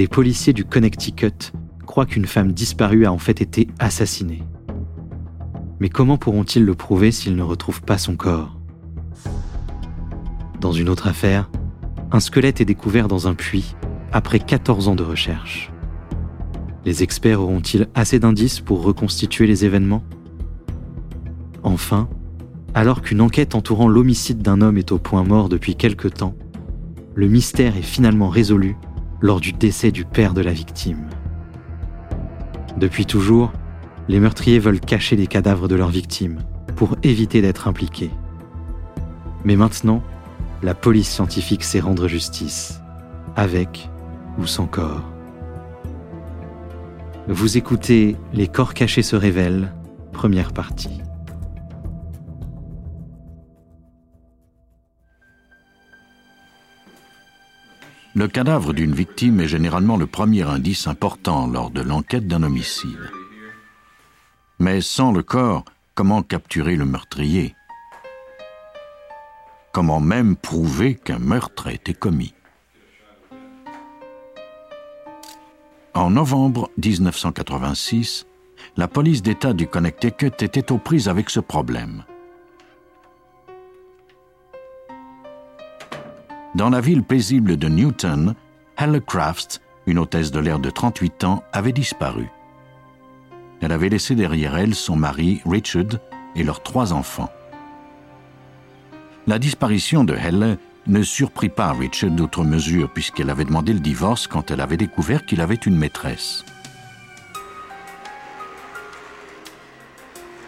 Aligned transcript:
des 0.00 0.08
policiers 0.08 0.54
du 0.54 0.64
Connecticut 0.64 1.52
croient 1.84 2.06
qu'une 2.06 2.24
femme 2.24 2.52
disparue 2.52 3.04
a 3.04 3.12
en 3.12 3.18
fait 3.18 3.42
été 3.42 3.68
assassinée. 3.78 4.42
Mais 5.78 5.90
comment 5.90 6.16
pourront-ils 6.16 6.64
le 6.64 6.74
prouver 6.74 7.10
s'ils 7.10 7.36
ne 7.36 7.42
retrouvent 7.42 7.82
pas 7.82 7.98
son 7.98 8.16
corps? 8.16 8.56
Dans 10.58 10.72
une 10.72 10.88
autre 10.88 11.06
affaire, 11.06 11.50
un 12.12 12.18
squelette 12.18 12.62
est 12.62 12.64
découvert 12.64 13.08
dans 13.08 13.28
un 13.28 13.34
puits 13.34 13.76
après 14.10 14.38
14 14.38 14.88
ans 14.88 14.94
de 14.94 15.02
recherche. 15.02 15.70
Les 16.86 17.02
experts 17.02 17.42
auront-ils 17.42 17.86
assez 17.94 18.18
d'indices 18.18 18.60
pour 18.60 18.82
reconstituer 18.82 19.46
les 19.46 19.66
événements? 19.66 20.02
Enfin, 21.62 22.08
alors 22.72 23.02
qu'une 23.02 23.20
enquête 23.20 23.54
entourant 23.54 23.86
l'homicide 23.86 24.40
d'un 24.40 24.62
homme 24.62 24.78
est 24.78 24.92
au 24.92 24.98
point 24.98 25.24
mort 25.24 25.50
depuis 25.50 25.76
quelque 25.76 26.08
temps, 26.08 26.36
le 27.14 27.28
mystère 27.28 27.76
est 27.76 27.82
finalement 27.82 28.30
résolu 28.30 28.78
lors 29.20 29.40
du 29.40 29.52
décès 29.52 29.90
du 29.90 30.04
père 30.04 30.34
de 30.34 30.40
la 30.40 30.52
victime. 30.52 31.08
Depuis 32.76 33.06
toujours, 33.06 33.52
les 34.08 34.20
meurtriers 34.20 34.58
veulent 34.58 34.80
cacher 34.80 35.16
les 35.16 35.26
cadavres 35.26 35.68
de 35.68 35.74
leurs 35.74 35.90
victimes 35.90 36.40
pour 36.76 36.96
éviter 37.02 37.42
d'être 37.42 37.68
impliqués. 37.68 38.10
Mais 39.44 39.56
maintenant, 39.56 40.02
la 40.62 40.74
police 40.74 41.10
scientifique 41.10 41.64
sait 41.64 41.80
rendre 41.80 42.08
justice, 42.08 42.80
avec 43.36 43.88
ou 44.38 44.46
sans 44.46 44.66
corps. 44.66 45.04
Vous 47.28 47.56
écoutez 47.56 48.16
Les 48.32 48.48
corps 48.48 48.74
cachés 48.74 49.02
se 49.02 49.16
révèlent, 49.16 49.72
première 50.12 50.52
partie. 50.52 51.02
Le 58.16 58.26
cadavre 58.26 58.72
d'une 58.72 58.92
victime 58.92 59.40
est 59.40 59.46
généralement 59.46 59.96
le 59.96 60.06
premier 60.06 60.42
indice 60.42 60.88
important 60.88 61.46
lors 61.46 61.70
de 61.70 61.80
l'enquête 61.80 62.26
d'un 62.26 62.42
homicide. 62.42 63.10
Mais 64.58 64.80
sans 64.80 65.12
le 65.12 65.22
corps, 65.22 65.64
comment 65.94 66.22
capturer 66.22 66.74
le 66.74 66.84
meurtrier? 66.84 67.54
Comment 69.72 70.00
même 70.00 70.34
prouver 70.34 70.96
qu'un 70.96 71.20
meurtre 71.20 71.68
a 71.68 71.72
été 71.72 71.94
commis? 71.94 72.34
En 75.94 76.10
novembre 76.10 76.68
1986, 76.82 78.26
la 78.76 78.88
police 78.88 79.22
d'État 79.22 79.52
du 79.52 79.68
Connecticut 79.68 80.32
était 80.40 80.72
aux 80.72 80.78
prises 80.78 81.08
avec 81.08 81.30
ce 81.30 81.40
problème. 81.40 82.04
Dans 86.56 86.68
la 86.68 86.80
ville 86.80 87.04
paisible 87.04 87.56
de 87.56 87.68
Newton, 87.68 88.34
Helle 88.76 89.00
Crafts, 89.00 89.60
une 89.86 90.00
hôtesse 90.00 90.32
de 90.32 90.40
l'air 90.40 90.58
de 90.58 90.68
38 90.68 91.22
ans, 91.22 91.44
avait 91.52 91.72
disparu. 91.72 92.28
Elle 93.60 93.70
avait 93.70 93.88
laissé 93.88 94.16
derrière 94.16 94.56
elle 94.56 94.74
son 94.74 94.96
mari, 94.96 95.42
Richard, 95.46 96.00
et 96.34 96.42
leurs 96.42 96.62
trois 96.62 96.92
enfants. 96.92 97.30
La 99.28 99.38
disparition 99.38 100.02
de 100.02 100.14
Helle 100.14 100.58
ne 100.88 101.02
surprit 101.04 101.50
pas 101.50 101.72
Richard 101.72 102.10
d'autre 102.10 102.42
mesure 102.42 102.90
puisqu'elle 102.90 103.30
avait 103.30 103.44
demandé 103.44 103.72
le 103.72 103.80
divorce 103.80 104.26
quand 104.26 104.50
elle 104.50 104.60
avait 104.60 104.76
découvert 104.76 105.26
qu'il 105.26 105.40
avait 105.40 105.54
une 105.54 105.76
maîtresse. 105.76 106.44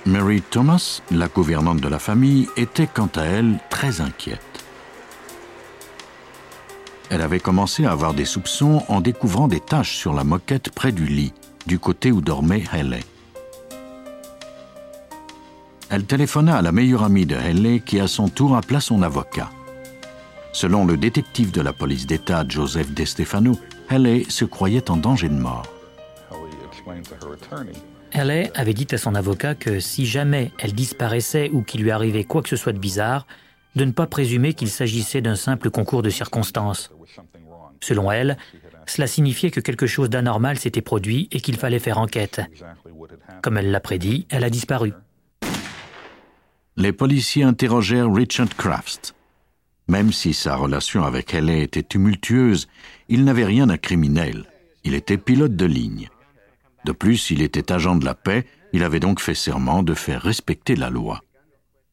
Mary 0.04 0.42
Thomas, 0.42 1.00
la 1.12 1.28
gouvernante 1.28 1.80
de 1.80 1.88
la 1.88 2.00
famille, 2.00 2.48
était 2.56 2.88
quant 2.88 3.10
à 3.14 3.22
elle 3.22 3.60
très 3.70 4.00
inquiète 4.00 4.51
elle 7.12 7.20
avait 7.20 7.40
commencé 7.40 7.84
à 7.84 7.92
avoir 7.92 8.14
des 8.14 8.24
soupçons 8.24 8.82
en 8.88 9.02
découvrant 9.02 9.46
des 9.46 9.60
taches 9.60 9.96
sur 9.96 10.14
la 10.14 10.24
moquette 10.24 10.70
près 10.70 10.92
du 10.92 11.04
lit, 11.04 11.34
du 11.66 11.78
côté 11.78 12.10
où 12.10 12.22
dormait 12.22 12.64
Haley. 12.72 13.00
Elle 15.90 16.04
téléphona 16.04 16.56
à 16.56 16.62
la 16.62 16.72
meilleure 16.72 17.02
amie 17.02 17.26
de 17.26 17.36
Haley 17.36 17.80
qui 17.80 18.00
à 18.00 18.06
son 18.06 18.30
tour 18.30 18.56
appela 18.56 18.80
son 18.80 19.02
avocat. 19.02 19.50
Selon 20.54 20.86
le 20.86 20.96
détective 20.96 21.52
de 21.52 21.60
la 21.60 21.74
police 21.74 22.06
d'État 22.06 22.46
Joseph 22.48 22.94
De 22.94 23.04
Stefano, 23.04 23.58
Haley 23.90 24.24
se 24.30 24.46
croyait 24.46 24.90
en 24.90 24.96
danger 24.96 25.28
de 25.28 25.34
mort. 25.34 25.66
Haley 28.14 28.50
avait 28.54 28.72
dit 28.72 28.86
à 28.90 28.96
son 28.96 29.14
avocat 29.14 29.54
que 29.54 29.80
si 29.80 30.06
jamais 30.06 30.50
elle 30.58 30.72
disparaissait 30.72 31.50
ou 31.52 31.60
qu'il 31.60 31.82
lui 31.82 31.90
arrivait 31.90 32.24
quoi 32.24 32.40
que 32.40 32.48
ce 32.48 32.56
soit 32.56 32.72
de 32.72 32.78
bizarre, 32.78 33.26
de 33.74 33.84
ne 33.84 33.92
pas 33.92 34.06
présumer 34.06 34.54
qu'il 34.54 34.70
s'agissait 34.70 35.22
d'un 35.22 35.36
simple 35.36 35.70
concours 35.70 36.02
de 36.02 36.10
circonstances. 36.10 36.90
Selon 37.80 38.10
elle, 38.12 38.36
cela 38.86 39.06
signifiait 39.06 39.50
que 39.50 39.60
quelque 39.60 39.86
chose 39.86 40.10
d'anormal 40.10 40.58
s'était 40.58 40.82
produit 40.82 41.28
et 41.32 41.40
qu'il 41.40 41.56
fallait 41.56 41.78
faire 41.78 41.98
enquête. 41.98 42.40
Comme 43.42 43.56
elle 43.56 43.70
l'a 43.70 43.80
prédit, 43.80 44.26
elle 44.30 44.44
a 44.44 44.50
disparu. 44.50 44.92
Les 46.76 46.92
policiers 46.92 47.44
interrogèrent 47.44 48.12
Richard 48.12 48.48
Crafts. 48.56 49.14
Même 49.88 50.12
si 50.12 50.32
sa 50.32 50.56
relation 50.56 51.04
avec 51.04 51.34
elle 51.34 51.50
était 51.50 51.82
tumultueuse, 51.82 52.68
il 53.08 53.24
n'avait 53.24 53.44
rien 53.44 53.66
d'un 53.66 53.76
criminel. 53.76 54.46
Il 54.84 54.94
était 54.94 55.18
pilote 55.18 55.56
de 55.56 55.66
ligne. 55.66 56.08
De 56.84 56.92
plus, 56.92 57.30
il 57.30 57.42
était 57.42 57.72
agent 57.72 57.96
de 57.96 58.04
la 58.04 58.14
paix, 58.14 58.46
il 58.72 58.84
avait 58.84 59.00
donc 59.00 59.20
fait 59.20 59.34
serment 59.34 59.82
de 59.82 59.94
faire 59.94 60.22
respecter 60.22 60.76
la 60.76 60.88
loi. 60.88 61.20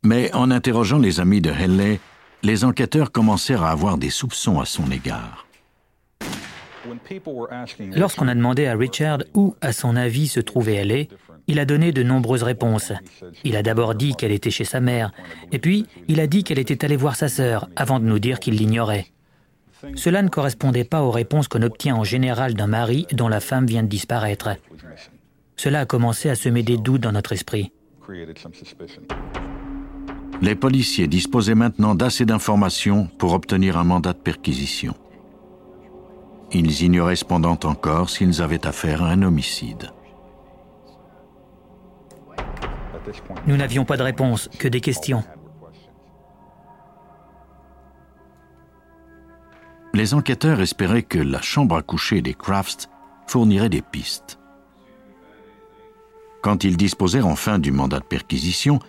Mais 0.03 0.33
en 0.33 0.51
interrogeant 0.51 0.99
les 0.99 1.19
amis 1.19 1.41
de 1.41 1.51
Henley, 1.51 1.99
les 2.43 2.63
enquêteurs 2.63 3.11
commencèrent 3.11 3.63
à 3.63 3.71
avoir 3.71 3.97
des 3.97 4.09
soupçons 4.09 4.59
à 4.59 4.65
son 4.65 4.89
égard. 4.91 5.45
Lorsqu'on 7.95 8.27
a 8.27 8.35
demandé 8.35 8.65
à 8.65 8.75
Richard 8.75 9.19
où, 9.33 9.55
à 9.61 9.73
son 9.73 9.95
avis, 9.95 10.27
se 10.27 10.39
trouvait 10.39 10.79
Haley, 10.79 11.09
il 11.47 11.59
a 11.59 11.65
donné 11.65 11.91
de 11.91 12.03
nombreuses 12.03 12.43
réponses. 12.43 12.93
Il 13.43 13.55
a 13.55 13.63
d'abord 13.63 13.95
dit 13.95 14.15
qu'elle 14.15 14.31
était 14.31 14.51
chez 14.51 14.63
sa 14.63 14.79
mère, 14.79 15.11
et 15.51 15.59
puis 15.59 15.87
il 16.07 16.19
a 16.19 16.27
dit 16.27 16.43
qu'elle 16.43 16.59
était 16.59 16.85
allée 16.85 16.95
voir 16.95 17.15
sa 17.15 17.27
sœur, 17.27 17.67
avant 17.75 17.99
de 17.99 18.05
nous 18.05 18.19
dire 18.19 18.39
qu'il 18.39 18.55
l'ignorait. 18.55 19.07
Cela 19.95 20.21
ne 20.21 20.29
correspondait 20.29 20.83
pas 20.83 21.01
aux 21.01 21.11
réponses 21.11 21.47
qu'on 21.47 21.61
obtient 21.61 21.95
en 21.95 22.03
général 22.03 22.53
d'un 22.53 22.67
mari 22.67 23.07
dont 23.11 23.27
la 23.27 23.39
femme 23.39 23.65
vient 23.65 23.83
de 23.83 23.87
disparaître. 23.87 24.49
Cela 25.57 25.81
a 25.81 25.85
commencé 25.85 26.29
à 26.29 26.35
semer 26.35 26.63
des 26.63 26.77
doutes 26.77 27.01
dans 27.01 27.11
notre 27.11 27.33
esprit. 27.33 27.71
Les 30.41 30.55
policiers 30.55 31.07
disposaient 31.07 31.55
maintenant 31.55 31.95
d'assez 31.95 32.25
d'informations 32.25 33.07
pour 33.17 33.33
obtenir 33.33 33.77
un 33.77 33.83
mandat 33.83 34.13
de 34.13 34.19
perquisition. 34.19 34.95
Ils 36.51 36.81
ignoraient 36.81 37.17
cependant 37.17 37.59
encore 37.63 38.09
s'ils 38.09 38.41
avaient 38.41 38.65
affaire 38.65 39.03
à 39.03 39.09
un 39.09 39.21
homicide. 39.21 39.91
Nous 43.47 43.57
n'avions 43.57 43.83
pas 43.83 43.97
de 43.97 44.03
réponse, 44.03 44.49
que 44.57 44.67
des 44.67 44.81
questions. 44.81 45.23
Les 49.93 50.13
enquêteurs 50.13 50.61
espéraient 50.61 51.03
que 51.03 51.19
la 51.19 51.41
chambre 51.41 51.75
à 51.75 51.81
coucher 51.81 52.21
des 52.21 52.33
Crafts 52.33 52.89
fournirait 53.27 53.69
des 53.69 53.81
pistes. 53.81 54.39
Quand 56.41 56.63
ils 56.63 56.77
disposèrent 56.77 57.27
enfin 57.27 57.59
du 57.59 57.71
mandat 57.71 57.99
de 57.99 58.05
perquisition, 58.05 58.79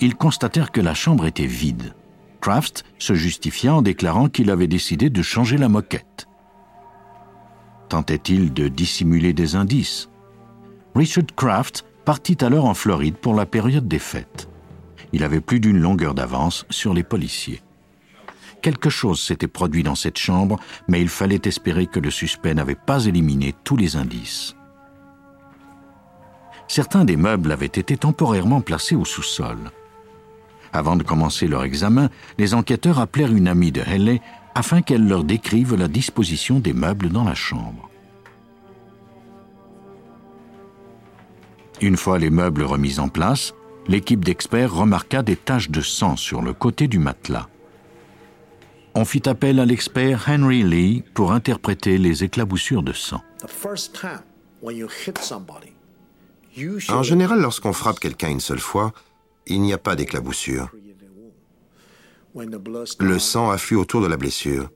ils 0.00 0.16
constatèrent 0.16 0.72
que 0.72 0.80
la 0.80 0.94
chambre 0.94 1.26
était 1.26 1.46
vide. 1.46 1.94
Kraft 2.40 2.84
se 2.98 3.14
justifia 3.14 3.74
en 3.74 3.82
déclarant 3.82 4.28
qu'il 4.28 4.50
avait 4.50 4.66
décidé 4.66 5.10
de 5.10 5.22
changer 5.22 5.58
la 5.58 5.68
moquette. 5.68 6.26
Tentait-il 7.88 8.52
de 8.52 8.68
dissimuler 8.68 9.32
des 9.32 9.56
indices? 9.56 10.08
Richard 10.94 11.26
Kraft 11.36 11.84
partit 12.04 12.38
alors 12.40 12.64
en 12.64 12.74
Floride 12.74 13.16
pour 13.16 13.34
la 13.34 13.46
période 13.46 13.88
des 13.88 13.98
fêtes. 13.98 14.48
Il 15.12 15.22
avait 15.24 15.40
plus 15.40 15.60
d'une 15.60 15.78
longueur 15.78 16.14
d'avance 16.14 16.64
sur 16.70 16.94
les 16.94 17.02
policiers. 17.02 17.62
Quelque 18.62 18.90
chose 18.90 19.20
s'était 19.20 19.48
produit 19.48 19.82
dans 19.82 19.94
cette 19.94 20.18
chambre, 20.18 20.58
mais 20.88 21.00
il 21.00 21.08
fallait 21.08 21.40
espérer 21.44 21.86
que 21.86 22.00
le 22.00 22.10
suspect 22.10 22.54
n'avait 22.54 22.74
pas 22.74 23.06
éliminé 23.06 23.54
tous 23.64 23.76
les 23.76 23.96
indices. 23.96 24.54
Certains 26.68 27.04
des 27.04 27.16
meubles 27.16 27.52
avaient 27.52 27.66
été 27.66 27.96
temporairement 27.96 28.60
placés 28.60 28.94
au 28.94 29.04
sous-sol. 29.04 29.58
Avant 30.72 30.96
de 30.96 31.02
commencer 31.02 31.46
leur 31.48 31.64
examen, 31.64 32.10
les 32.38 32.54
enquêteurs 32.54 33.00
appelèrent 33.00 33.32
une 33.32 33.48
amie 33.48 33.72
de 33.72 33.82
Haley 33.82 34.20
afin 34.54 34.82
qu'elle 34.82 35.06
leur 35.06 35.24
décrive 35.24 35.74
la 35.74 35.88
disposition 35.88 36.58
des 36.58 36.72
meubles 36.72 37.08
dans 37.08 37.24
la 37.24 37.34
chambre. 37.34 37.88
Une 41.80 41.96
fois 41.96 42.18
les 42.18 42.30
meubles 42.30 42.62
remis 42.62 43.00
en 43.00 43.08
place, 43.08 43.54
l'équipe 43.88 44.24
d'experts 44.24 44.74
remarqua 44.74 45.22
des 45.22 45.36
taches 45.36 45.70
de 45.70 45.80
sang 45.80 46.16
sur 46.16 46.42
le 46.42 46.52
côté 46.52 46.88
du 46.88 46.98
matelas. 46.98 47.48
On 48.94 49.04
fit 49.04 49.28
appel 49.28 49.60
à 49.60 49.64
l'expert 49.64 50.26
Henry 50.28 50.62
Lee 50.62 51.04
pour 51.14 51.32
interpréter 51.32 51.96
les 51.96 52.24
éclaboussures 52.24 52.82
de 52.82 52.92
sang. 52.92 53.22
En 56.88 57.02
général, 57.02 57.40
lorsqu'on 57.40 57.72
frappe 57.72 58.00
quelqu'un 58.00 58.28
une 58.28 58.40
seule 58.40 58.58
fois, 58.58 58.92
il 59.46 59.60
n'y 59.62 59.72
a 59.72 59.78
pas 59.78 59.96
d'éclaboussure. 59.96 60.70
Le 63.00 63.18
sang 63.18 63.50
afflue 63.50 63.76
autour 63.76 64.00
de 64.00 64.06
la 64.06 64.16
blessure. 64.16 64.70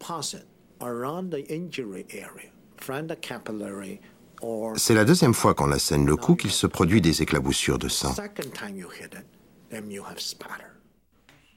C'est 4.76 4.94
la 4.94 5.04
deuxième 5.04 5.34
fois 5.34 5.54
qu'en 5.54 5.70
assène 5.70 6.04
le 6.04 6.16
cou 6.16 6.34
qu'il 6.34 6.50
se 6.50 6.66
produit 6.66 7.00
des 7.00 7.22
éclaboussures 7.22 7.78
de 7.78 7.88
sang. 7.88 8.14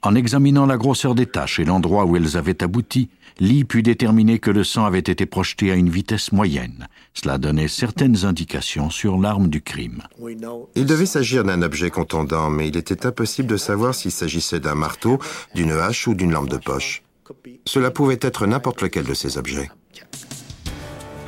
En 0.02 0.14
examinant 0.14 0.66
la 0.66 0.76
grosseur 0.76 1.14
des 1.14 1.26
taches 1.26 1.58
et 1.58 1.64
l'endroit 1.64 2.04
où 2.04 2.16
elles 2.16 2.36
avaient 2.36 2.62
abouti, 2.62 3.08
Lee 3.40 3.64
put 3.64 3.82
déterminer 3.82 4.38
que 4.38 4.50
le 4.50 4.64
sang 4.64 4.84
avait 4.84 4.98
été 4.98 5.26
projeté 5.26 5.70
à 5.70 5.74
une 5.74 5.90
vitesse 5.90 6.32
moyenne. 6.32 6.88
Cela 7.14 7.38
donnait 7.38 7.68
certaines 7.68 8.24
indications 8.24 8.90
sur 8.90 9.18
l'arme 9.18 9.48
du 9.48 9.60
crime. 9.60 10.02
Il 10.74 10.86
devait 10.86 11.06
s'agir 11.06 11.44
d'un 11.44 11.62
objet 11.62 11.90
contondant, 11.90 12.50
mais 12.50 12.68
il 12.68 12.76
était 12.76 13.06
impossible 13.06 13.48
de 13.48 13.56
savoir 13.56 13.94
s'il 13.94 14.10
s'agissait 14.10 14.60
d'un 14.60 14.74
marteau, 14.74 15.18
d'une 15.54 15.72
hache 15.72 16.06
ou 16.06 16.14
d'une 16.14 16.32
lampe 16.32 16.48
de 16.48 16.58
poche. 16.58 17.02
Cela 17.64 17.90
pouvait 17.90 18.18
être 18.20 18.46
n'importe 18.46 18.82
lequel 18.82 19.04
de 19.04 19.14
ces 19.14 19.36
objets. 19.36 19.70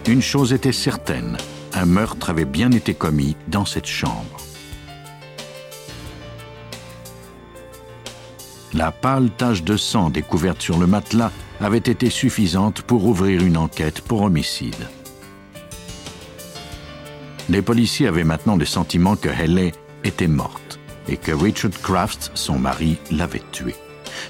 Une 0.08 0.22
chose 0.22 0.52
était 0.52 0.72
certaine, 0.72 1.36
un 1.74 1.86
meurtre 1.86 2.30
avait 2.30 2.44
bien 2.44 2.70
été 2.72 2.94
commis 2.94 3.36
dans 3.48 3.64
cette 3.64 3.86
chambre. 3.86 4.39
La 8.72 8.92
pâle 8.92 9.30
tache 9.30 9.64
de 9.64 9.76
sang 9.76 10.10
découverte 10.10 10.62
sur 10.62 10.78
le 10.78 10.86
matelas 10.86 11.32
avait 11.60 11.78
été 11.78 12.08
suffisante 12.08 12.82
pour 12.82 13.04
ouvrir 13.04 13.42
une 13.42 13.56
enquête 13.56 14.00
pour 14.00 14.22
homicide. 14.22 14.88
Les 17.48 17.62
policiers 17.62 18.06
avaient 18.06 18.24
maintenant 18.24 18.56
le 18.56 18.64
sentiment 18.64 19.16
que 19.16 19.28
Haley 19.28 19.72
était 20.04 20.28
morte 20.28 20.78
et 21.08 21.16
que 21.16 21.32
Richard 21.32 21.72
Crafts, 21.82 22.30
son 22.34 22.58
mari, 22.60 22.98
l'avait 23.10 23.42
tuée. 23.50 23.74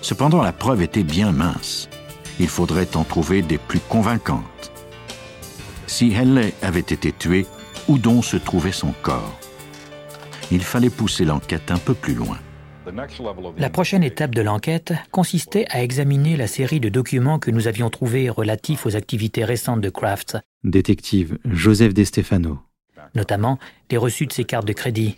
Cependant, 0.01 0.43
la 0.43 0.53
preuve 0.53 0.81
était 0.81 1.03
bien 1.03 1.33
mince. 1.33 1.91
Il 2.39 2.49
faudrait 2.49 2.97
en 2.97 3.05
trouver 3.05 3.43
des 3.43 3.59
plus 3.59 3.81
convaincantes. 3.81 4.73
Si 5.87 6.15
Henley 6.17 6.55
avait 6.63 6.81
été 6.81 7.13
tuée, 7.13 7.47
où 7.89 7.99
donc 7.99 8.25
se 8.25 8.39
trouvait 8.39 8.73
son 8.73 8.95
corps? 9.03 9.39
Il 10.51 10.63
fallait 10.63 10.89
pousser 10.89 11.27
l'enquête 11.27 11.71
un 11.71 11.79
peu 11.79 11.93
plus 11.93 12.15
loin. 12.15 12.39
La 13.59 13.71
prochaine 13.71 14.03
étape 14.03 14.35
de 14.35 14.43
l'enquête 14.43 14.95
consistait 15.11 15.67
à 15.71 15.83
examiner 15.83 16.37
la 16.37 16.47
série 16.47 16.81
de 16.81 16.89
documents 16.89 17.39
que 17.39 17.51
nous 17.51 17.69
avions 17.69 17.91
trouvés 17.91 18.31
relatifs 18.31 18.87
aux 18.87 18.97
activités 18.97 19.45
récentes 19.45 19.81
de 19.81 19.91
Crafts. 19.91 20.37
Détective 20.65 21.39
Joseph 21.45 21.95
De 21.95 22.05
Stefano. 22.05 22.59
Notamment 23.15 23.59
les 23.91 23.97
reçus 23.97 24.27
de 24.27 24.33
ses 24.33 24.45
cartes 24.45 24.67
de 24.67 24.73
crédit. 24.73 25.17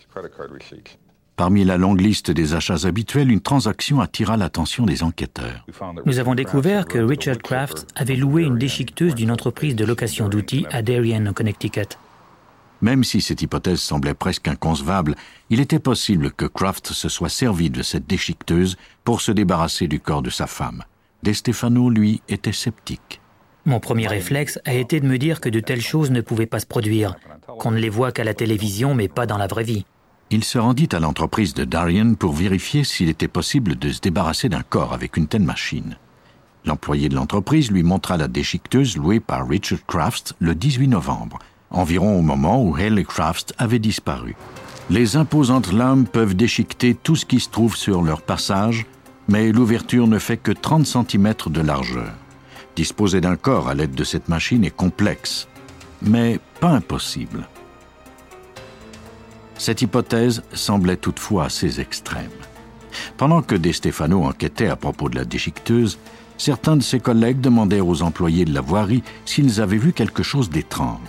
Parmi 1.35 1.63
la 1.63 1.77
longue 1.77 2.01
liste 2.01 2.29
des 2.29 2.53
achats 2.53 2.85
habituels, 2.85 3.31
une 3.31 3.41
transaction 3.41 4.01
attira 4.01 4.37
l'attention 4.37 4.85
des 4.85 5.01
enquêteurs. 5.01 5.65
Nous 6.05 6.19
avons 6.19 6.35
découvert 6.35 6.85
que 6.85 6.99
Richard 6.99 7.39
Kraft 7.39 7.87
avait 7.95 8.15
loué 8.15 8.43
une 8.43 8.57
déchiqueteuse 8.57 9.15
d'une 9.15 9.31
entreprise 9.31 9.75
de 9.75 9.85
location 9.85 10.29
d'outils 10.29 10.65
à 10.71 10.81
Darien, 10.81 11.25
au 11.25 11.33
Connecticut. 11.33 11.97
Même 12.83 13.05
si 13.05 13.21
cette 13.21 13.41
hypothèse 13.41 13.79
semblait 13.79 14.13
presque 14.13 14.49
inconcevable, 14.49 15.15
il 15.49 15.61
était 15.61 15.79
possible 15.79 16.31
que 16.31 16.43
Kraft 16.43 16.91
se 16.91 17.07
soit 17.07 17.29
servi 17.29 17.69
de 17.69 17.81
cette 17.81 18.07
déchiqueteuse 18.07 18.75
pour 19.05 19.21
se 19.21 19.31
débarrasser 19.31 19.87
du 19.87 20.01
corps 20.01 20.21
de 20.21 20.29
sa 20.29 20.47
femme. 20.47 20.83
De 21.23 21.31
Stefano, 21.31 21.89
lui, 21.89 22.21
était 22.27 22.51
sceptique. 22.51 23.21
Mon 23.65 23.79
premier 23.79 24.07
réflexe 24.07 24.59
a 24.65 24.73
été 24.73 24.99
de 24.99 25.07
me 25.07 25.17
dire 25.17 25.39
que 25.39 25.47
de 25.47 25.61
telles 25.61 25.81
choses 25.81 26.11
ne 26.11 26.19
pouvaient 26.19 26.45
pas 26.45 26.59
se 26.59 26.65
produire, 26.65 27.15
qu'on 27.57 27.71
ne 27.71 27.79
les 27.79 27.87
voit 27.87 28.11
qu'à 28.11 28.25
la 28.25 28.33
télévision 28.33 28.93
mais 28.93 29.07
pas 29.07 29.27
dans 29.27 29.37
la 29.37 29.47
vraie 29.47 29.63
vie. 29.63 29.85
Il 30.29 30.43
se 30.43 30.57
rendit 30.57 30.89
à 30.91 30.99
l'entreprise 30.99 31.53
de 31.53 31.63
Darien 31.63 32.15
pour 32.15 32.33
vérifier 32.33 32.83
s'il 32.83 33.07
était 33.07 33.29
possible 33.29 33.77
de 33.77 33.93
se 33.93 34.01
débarrasser 34.01 34.49
d'un 34.49 34.61
corps 34.61 34.91
avec 34.91 35.15
une 35.15 35.27
telle 35.27 35.43
machine. 35.43 35.95
L'employé 36.65 37.07
de 37.07 37.15
l'entreprise 37.15 37.71
lui 37.71 37.83
montra 37.83 38.17
la 38.17 38.27
déchiqueteuse 38.27 38.97
louée 38.97 39.21
par 39.21 39.47
Richard 39.47 39.85
Kraft 39.87 40.35
le 40.39 40.53
18 40.53 40.89
novembre, 40.89 41.39
environ 41.73 42.17
au 42.17 42.21
moment 42.21 42.63
où 42.63 42.75
Haley 42.75 43.03
Crafts 43.03 43.53
avait 43.57 43.79
disparu. 43.79 44.35
Les 44.89 45.17
imposantes 45.17 45.71
lames 45.71 46.05
peuvent 46.05 46.35
déchiqueter 46.35 46.93
tout 46.93 47.15
ce 47.15 47.25
qui 47.25 47.39
se 47.39 47.49
trouve 47.49 47.75
sur 47.75 48.01
leur 48.01 48.21
passage, 48.21 48.85
mais 49.27 49.51
l'ouverture 49.51 50.07
ne 50.07 50.19
fait 50.19 50.37
que 50.37 50.51
30 50.51 50.85
cm 50.85 51.33
de 51.47 51.61
largeur. 51.61 52.11
Disposer 52.75 53.21
d'un 53.21 53.35
corps 53.35 53.69
à 53.69 53.73
l'aide 53.73 53.95
de 53.95 54.03
cette 54.03 54.29
machine 54.29 54.63
est 54.63 54.75
complexe, 54.75 55.47
mais 56.01 56.39
pas 56.59 56.69
impossible. 56.69 57.47
Cette 59.57 59.81
hypothèse 59.81 60.43
semblait 60.53 60.97
toutefois 60.97 61.45
assez 61.45 61.79
extrême. 61.79 62.29
Pendant 63.17 63.41
que 63.41 63.55
De 63.55 63.71
Stefano 63.71 64.23
enquêtait 64.23 64.67
à 64.67 64.75
propos 64.75 65.09
de 65.09 65.15
la 65.15 65.25
déchiqueteuse, 65.25 65.97
certains 66.37 66.75
de 66.75 66.83
ses 66.83 66.99
collègues 66.99 67.39
demandèrent 67.39 67.87
aux 67.87 68.01
employés 68.01 68.45
de 68.45 68.53
la 68.53 68.61
voirie 68.61 69.03
s'ils 69.25 69.61
avaient 69.61 69.77
vu 69.77 69.93
quelque 69.93 70.23
chose 70.23 70.49
d'étrange. 70.49 70.99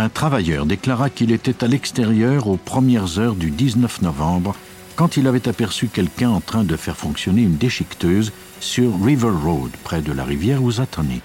Un 0.00 0.08
travailleur 0.08 0.64
déclara 0.64 1.10
qu'il 1.10 1.30
était 1.30 1.62
à 1.62 1.68
l'extérieur 1.68 2.48
aux 2.48 2.56
premières 2.56 3.18
heures 3.18 3.34
du 3.34 3.50
19 3.50 4.00
novembre 4.00 4.56
quand 4.96 5.18
il 5.18 5.26
avait 5.26 5.46
aperçu 5.46 5.88
quelqu'un 5.88 6.30
en 6.30 6.40
train 6.40 6.64
de 6.64 6.74
faire 6.76 6.96
fonctionner 6.96 7.42
une 7.42 7.56
déchiqueteuse 7.56 8.32
sur 8.60 8.92
River 9.02 9.30
Road, 9.30 9.70
près 9.84 10.00
de 10.00 10.12
la 10.12 10.24
rivière 10.24 10.62
Ousatonic. 10.62 11.22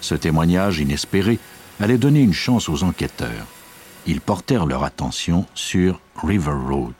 Ce 0.00 0.16
témoignage 0.16 0.80
inespéré 0.80 1.38
allait 1.80 1.98
donner 1.98 2.20
une 2.20 2.32
chance 2.32 2.68
aux 2.68 2.82
enquêteurs. 2.82 3.46
Ils 4.08 4.20
portèrent 4.20 4.66
leur 4.66 4.82
attention 4.82 5.46
sur 5.54 6.00
River 6.16 6.50
Road. 6.68 6.94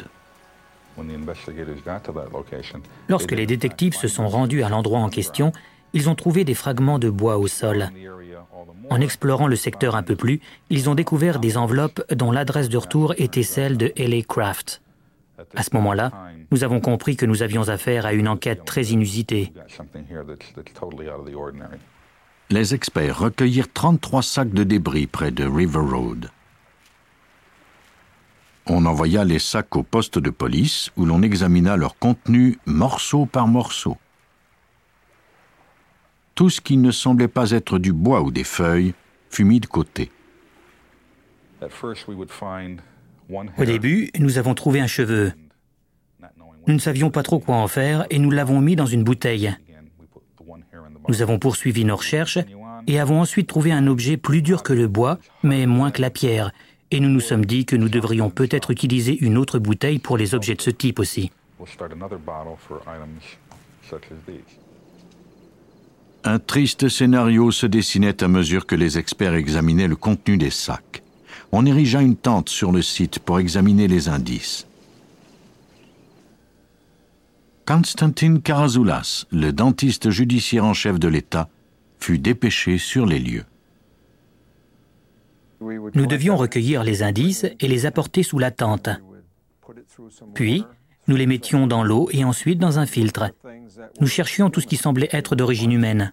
Lorsque 3.08 3.32
les 3.32 3.46
détectives 3.46 3.96
se 3.96 4.06
sont 4.06 4.29
rendus 4.29 4.62
à 4.62 4.69
l'endroit 4.69 5.00
en 5.00 5.08
question, 5.08 5.52
ils 5.93 6.08
ont 6.08 6.14
trouvé 6.14 6.44
des 6.44 6.55
fragments 6.55 7.00
de 7.00 7.11
bois 7.11 7.38
au 7.38 7.49
sol. 7.49 7.90
En 8.93 9.00
explorant 9.00 9.47
le 9.47 9.56
secteur 9.56 9.97
un 9.97 10.03
peu 10.03 10.17
plus, 10.17 10.43
ils 10.69 10.91
ont 10.91 10.94
découvert 10.94 11.39
des 11.39 11.56
enveloppes 11.56 12.03
dont 12.15 12.31
l'adresse 12.31 12.69
de 12.69 12.77
retour 12.77 13.15
était 13.17 13.43
celle 13.43 13.79
de 13.79 13.91
L.A. 13.97 14.21
Craft. 14.21 14.83
À 15.56 15.62
ce 15.62 15.71
moment-là, 15.73 16.11
nous 16.50 16.62
avons 16.62 16.79
compris 16.79 17.17
que 17.17 17.25
nous 17.25 17.43
avions 17.43 17.71
affaire 17.71 18.05
à 18.05 18.12
une 18.12 18.29
enquête 18.29 18.67
très 18.67 18.85
inusitée. 18.85 19.50
Les 22.50 22.75
experts 22.75 23.19
recueillirent 23.19 23.73
33 23.73 24.23
sacs 24.23 24.53
de 24.53 24.62
débris 24.62 25.06
près 25.06 25.31
de 25.31 25.47
River 25.47 25.79
Road. 25.79 26.29
On 28.67 28.85
envoya 28.85 29.25
les 29.25 29.39
sacs 29.39 29.75
au 29.75 29.83
poste 29.83 30.19
de 30.19 30.29
police 30.29 30.91
où 30.99 31.06
l'on 31.06 31.23
examina 31.23 31.79
leur 31.79 31.99
contenu 31.99 32.59
morceau 32.67 33.25
par 33.25 33.46
morceau. 33.46 33.96
Tout 36.34 36.51
ce 36.51 36.60
qui 36.60 36.77
ne 36.77 36.91
semblait 36.91 37.29
pas 37.29 37.51
être 37.51 37.79
du 37.79 37.93
bois 37.93 38.22
ou 38.22 38.31
des 38.31 38.44
feuilles 38.44 38.94
fut 39.31 39.44
mis 39.44 39.60
de 39.60 39.67
côté. 39.67 40.10
Au 43.58 43.65
début, 43.65 44.10
nous 44.19 44.39
avons 44.39 44.55
trouvé 44.55 44.81
un 44.81 44.86
cheveu. 44.86 45.32
Nous 46.67 46.74
ne 46.74 46.79
savions 46.79 47.10
pas 47.10 47.22
trop 47.22 47.39
quoi 47.39 47.56
en 47.56 47.69
faire 47.69 48.06
et 48.10 48.19
nous 48.19 48.31
l'avons 48.31 48.60
mis 48.60 48.77
dans 48.77 48.86
une 48.86 49.05
bouteille. 49.05 49.55
Nous 51.08 51.22
avons 51.22 51.39
poursuivi 51.39 51.84
nos 51.84 51.96
recherches 51.96 52.39
et 52.86 53.01
avons 53.01 53.20
ensuite 53.20 53.48
trouvé 53.48 53.72
un 53.72 53.86
objet 53.86 54.17
plus 54.17 54.43
dur 54.43 54.62
que 54.62 54.72
le 54.72 54.89
bois, 54.89 55.19
mais 55.43 55.67
moins 55.67 55.91
que 55.91 56.01
la 56.01 56.10
pierre, 56.10 56.53
et 56.91 57.01
nous 57.01 57.08
nous 57.08 57.20
sommes 57.20 57.44
dit 57.44 57.65
que 57.65 57.77
nous 57.77 57.89
devrions 57.89 58.31
peut-être 58.31 58.70
utiliser 58.70 59.17
une 59.24 59.39
autre 59.39 59.58
bouteille 59.58 59.98
pour 59.98 60.17
les 60.17 60.34
objets 60.34 60.55
de 60.55 60.62
ce 60.62 60.70
type 60.70 60.98
aussi. 60.98 61.32
Un 66.24 66.38
triste 66.38 66.88
scénario 66.88 67.50
se 67.50 67.67
dessinait 67.67 68.22
à 68.22 68.29
mesure 68.29 68.67
que 68.67 68.76
les 68.76 68.96
experts 68.96 69.34
examinaient 69.34 69.88
le 69.88 69.96
contenu 69.96 70.36
des 70.36 70.50
sacs. 70.50 71.02
On 71.50 71.67
érigea 71.67 72.00
une 72.00 72.17
tente 72.17 72.48
sur 72.48 72.70
le 72.70 72.81
site 72.81 73.19
pour 73.19 73.41
examiner 73.41 73.88
les 73.88 74.08
indices. 74.08 74.67
Konstantin 77.67 78.38
Karazoulas, 78.38 79.26
le 79.31 79.52
dentiste 79.52 80.10
judiciaire 80.10 80.64
en 80.64 80.74
chef 80.74 80.98
de 80.98 81.08
l'État, 81.08 81.48
fut 81.98 82.19
dépêché 82.19 82.79
sur 82.79 83.06
les 83.06 83.19
lieux. 83.19 83.44
Nous 85.60 86.06
devions 86.06 86.36
recueillir 86.36 86.82
les 86.82 87.02
indices 87.02 87.46
et 87.60 87.69
les 87.69 87.86
apporter 87.86 88.22
sous 88.22 88.38
la 88.38 88.50
tente. 88.50 88.88
Puis, 90.34 90.64
nous 91.09 91.17
les 91.17 91.27
mettions 91.27 91.67
dans 91.67 91.82
l'eau 91.82 92.09
et 92.13 92.25
ensuite 92.25 92.59
dans 92.59 92.79
un 92.79 92.87
filtre. 92.87 93.31
Nous 94.01 94.06
cherchions 94.06 94.51
tout 94.51 94.61
ce 94.61 94.67
qui 94.67 94.77
semblait 94.77 95.09
être 95.13 95.35
d'origine 95.35 95.73
humaine. 95.73 96.13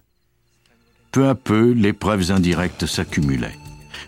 Peu 1.12 1.28
à 1.28 1.34
peu, 1.34 1.72
les 1.72 1.92
preuves 1.92 2.30
indirectes 2.30 2.86
s'accumulaient. 2.86 3.56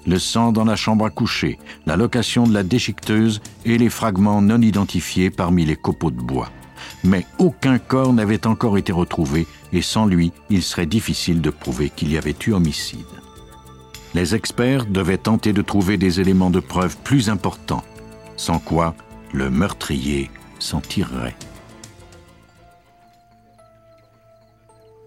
Le 0.07 0.19
sang 0.19 0.53
dans 0.53 0.65
la 0.65 0.77
chambre 0.77 1.07
à 1.07 1.11
coucher, 1.11 1.59
la 1.87 1.97
location 1.97 2.47
de 2.47 2.55
la 2.55 2.63
déchiqueteuse 2.63 3.41
et 3.65 3.79
les 3.79 3.91
fragments 3.91 4.43
non 4.43 4.61
identifiés 4.61 5.31
parmi 5.31 5.65
les 5.65 5.77
copeaux 5.77 6.11
de 6.11 6.21
bois. 6.21 6.51
Mais 7.05 7.27
aucun 7.39 7.79
corps 7.79 8.13
n'avait 8.13 8.47
encore 8.47 8.79
été 8.79 8.93
retrouvé 8.93 9.47
et 9.73 9.83
sans 9.83 10.07
lui, 10.07 10.33
il 10.51 10.63
serait 10.63 10.87
difficile 10.87 11.41
de 11.41 11.51
prouver 11.51 11.91
qu'il 11.91 12.11
y 12.11 12.19
avait 12.19 12.35
eu 12.47 12.53
homicide. 12.53 13.07
Les 14.15 14.35
experts 14.35 14.87
devaient 14.87 15.19
tenter 15.19 15.53
de 15.53 15.63
trouver 15.63 15.97
des 15.97 16.21
éléments 16.21 16.51
de 16.51 16.61
preuve 16.61 16.97
plus 16.99 17.31
importants, 17.31 17.85
sans 18.37 18.59
quoi 18.59 18.95
le 19.33 19.51
meurtrier 19.51 20.31
s'en 20.63 20.81
tirerait. 20.81 21.37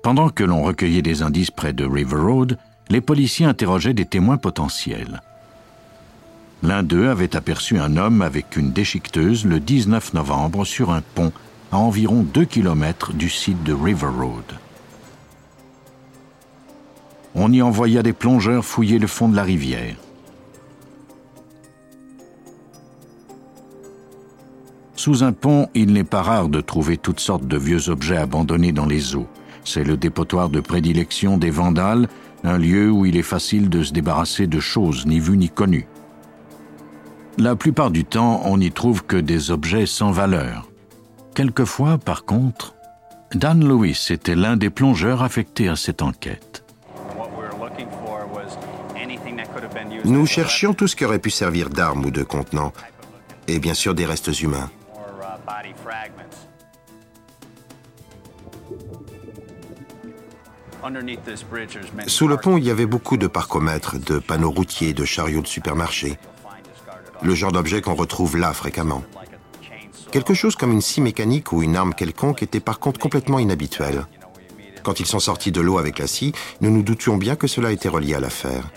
Pendant 0.03 0.29
que 0.29 0.43
l'on 0.43 0.61
recueillait 0.61 1.01
des 1.01 1.23
indices 1.23 1.49
près 1.49 1.73
de 1.73 1.85
River 1.85 2.17
Road, 2.17 2.57
les 2.89 3.01
policiers 3.01 3.47
interrogeaient 3.47 3.95
des 3.95 4.05
témoins 4.05 4.37
potentiels. 4.37 5.21
L'un 6.61 6.83
d'eux 6.83 7.09
avait 7.09 7.35
aperçu 7.35 7.79
un 7.79 7.97
homme 7.97 8.21
avec 8.21 8.55
une 8.55 8.71
déchiqueteuse 8.71 9.45
le 9.45 9.59
19 9.59 10.13
novembre 10.13 10.65
sur 10.65 10.91
un 10.91 11.01
pont 11.01 11.31
à 11.71 11.77
environ 11.77 12.21
2 12.21 12.45
km 12.45 13.13
du 13.13 13.29
site 13.29 13.63
de 13.63 13.73
River 13.73 14.07
Road. 14.07 14.59
On 17.33 17.51
y 17.51 17.61
envoya 17.61 18.03
des 18.03 18.13
plongeurs 18.13 18.63
fouiller 18.63 18.99
le 18.99 19.07
fond 19.07 19.27
de 19.27 19.35
la 19.35 19.43
rivière. 19.43 19.95
Sous 25.05 25.23
un 25.23 25.33
pont, 25.33 25.69
il 25.75 25.93
n'est 25.93 26.03
pas 26.03 26.23
rare 26.23 26.49
de 26.49 26.61
trouver 26.61 26.97
toutes 26.97 27.19
sortes 27.19 27.45
de 27.45 27.57
vieux 27.59 27.89
objets 27.89 28.17
abandonnés 28.17 28.71
dans 28.71 28.87
les 28.87 29.15
eaux. 29.15 29.27
C'est 29.63 29.83
le 29.83 29.97
dépotoir 29.97 30.49
de 30.49 30.59
prédilection 30.61 31.37
des 31.37 31.51
vandales, 31.51 32.07
un 32.43 32.57
lieu 32.57 32.89
où 32.89 33.05
il 33.05 33.15
est 33.15 33.21
facile 33.21 33.69
de 33.69 33.83
se 33.83 33.93
débarrasser 33.93 34.47
de 34.47 34.59
choses 34.59 35.05
ni 35.05 35.19
vues 35.19 35.37
ni 35.37 35.47
connues. 35.47 35.85
La 37.37 37.55
plupart 37.55 37.91
du 37.91 38.03
temps, 38.03 38.41
on 38.45 38.57
n'y 38.57 38.71
trouve 38.71 39.03
que 39.03 39.15
des 39.15 39.51
objets 39.51 39.85
sans 39.85 40.09
valeur. 40.09 40.71
Quelquefois, 41.35 41.99
par 41.99 42.25
contre, 42.25 42.73
Dan 43.35 43.63
Lewis 43.63 44.07
était 44.09 44.33
l'un 44.33 44.57
des 44.57 44.71
plongeurs 44.71 45.21
affectés 45.21 45.67
à 45.67 45.75
cette 45.75 46.01
enquête. 46.01 46.65
Nous 50.03 50.25
cherchions 50.25 50.73
tout 50.73 50.87
ce 50.87 50.95
qui 50.95 51.05
aurait 51.05 51.19
pu 51.19 51.29
servir 51.29 51.69
d'arme 51.69 52.05
ou 52.05 52.09
de 52.09 52.23
contenant, 52.23 52.73
et 53.47 53.59
bien 53.59 53.75
sûr 53.75 53.93
des 53.93 54.07
restes 54.07 54.41
humains. 54.41 54.71
Sous 62.07 62.27
le 62.27 62.37
pont, 62.37 62.57
il 62.57 62.63
y 62.63 62.69
avait 62.69 62.85
beaucoup 62.85 63.17
de 63.17 63.27
parcomètres, 63.27 63.97
de 63.97 64.19
panneaux 64.19 64.51
routiers, 64.51 64.93
de 64.93 65.05
chariots 65.05 65.41
de 65.41 65.47
supermarché. 65.47 66.17
Le 67.21 67.33
genre 67.33 67.51
d'objet 67.51 67.81
qu'on 67.81 67.95
retrouve 67.95 68.37
là 68.37 68.53
fréquemment. 68.53 69.03
Quelque 70.11 70.33
chose 70.33 70.55
comme 70.55 70.71
une 70.71 70.81
scie 70.81 71.01
mécanique 71.01 71.51
ou 71.51 71.63
une 71.63 71.75
arme 71.75 71.93
quelconque 71.93 72.43
était 72.43 72.59
par 72.59 72.79
contre 72.79 72.99
complètement 72.99 73.39
inhabituel. 73.39 74.05
Quand 74.83 74.99
ils 74.99 75.07
sont 75.07 75.19
sortis 75.19 75.51
de 75.51 75.61
l'eau 75.61 75.79
avec 75.79 75.97
la 75.97 76.07
scie, 76.07 76.33
nous 76.61 76.69
nous 76.69 76.83
doutions 76.83 77.17
bien 77.17 77.35
que 77.35 77.47
cela 77.47 77.71
était 77.71 77.89
relié 77.89 78.13
à 78.13 78.19
l'affaire. 78.19 78.69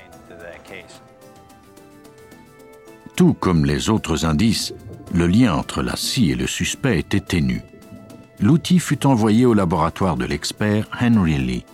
Tout 3.15 3.35
comme 3.35 3.67
les 3.67 3.91
autres 3.91 4.25
indices, 4.25 4.73
le 5.13 5.27
lien 5.27 5.55
entre 5.55 5.83
la 5.83 5.97
scie 5.97 6.31
et 6.31 6.35
le 6.35 6.47
suspect 6.47 6.99
était 6.99 7.21
ténu. 7.21 7.63
L'outil 8.41 8.79
fut 8.79 9.07
envoyé 9.07 9.47
au 9.47 9.55
laboratoire 9.55 10.17
de 10.17 10.25
l'expert 10.25 10.89
Henry 11.01 11.39
Lee. 11.39 11.65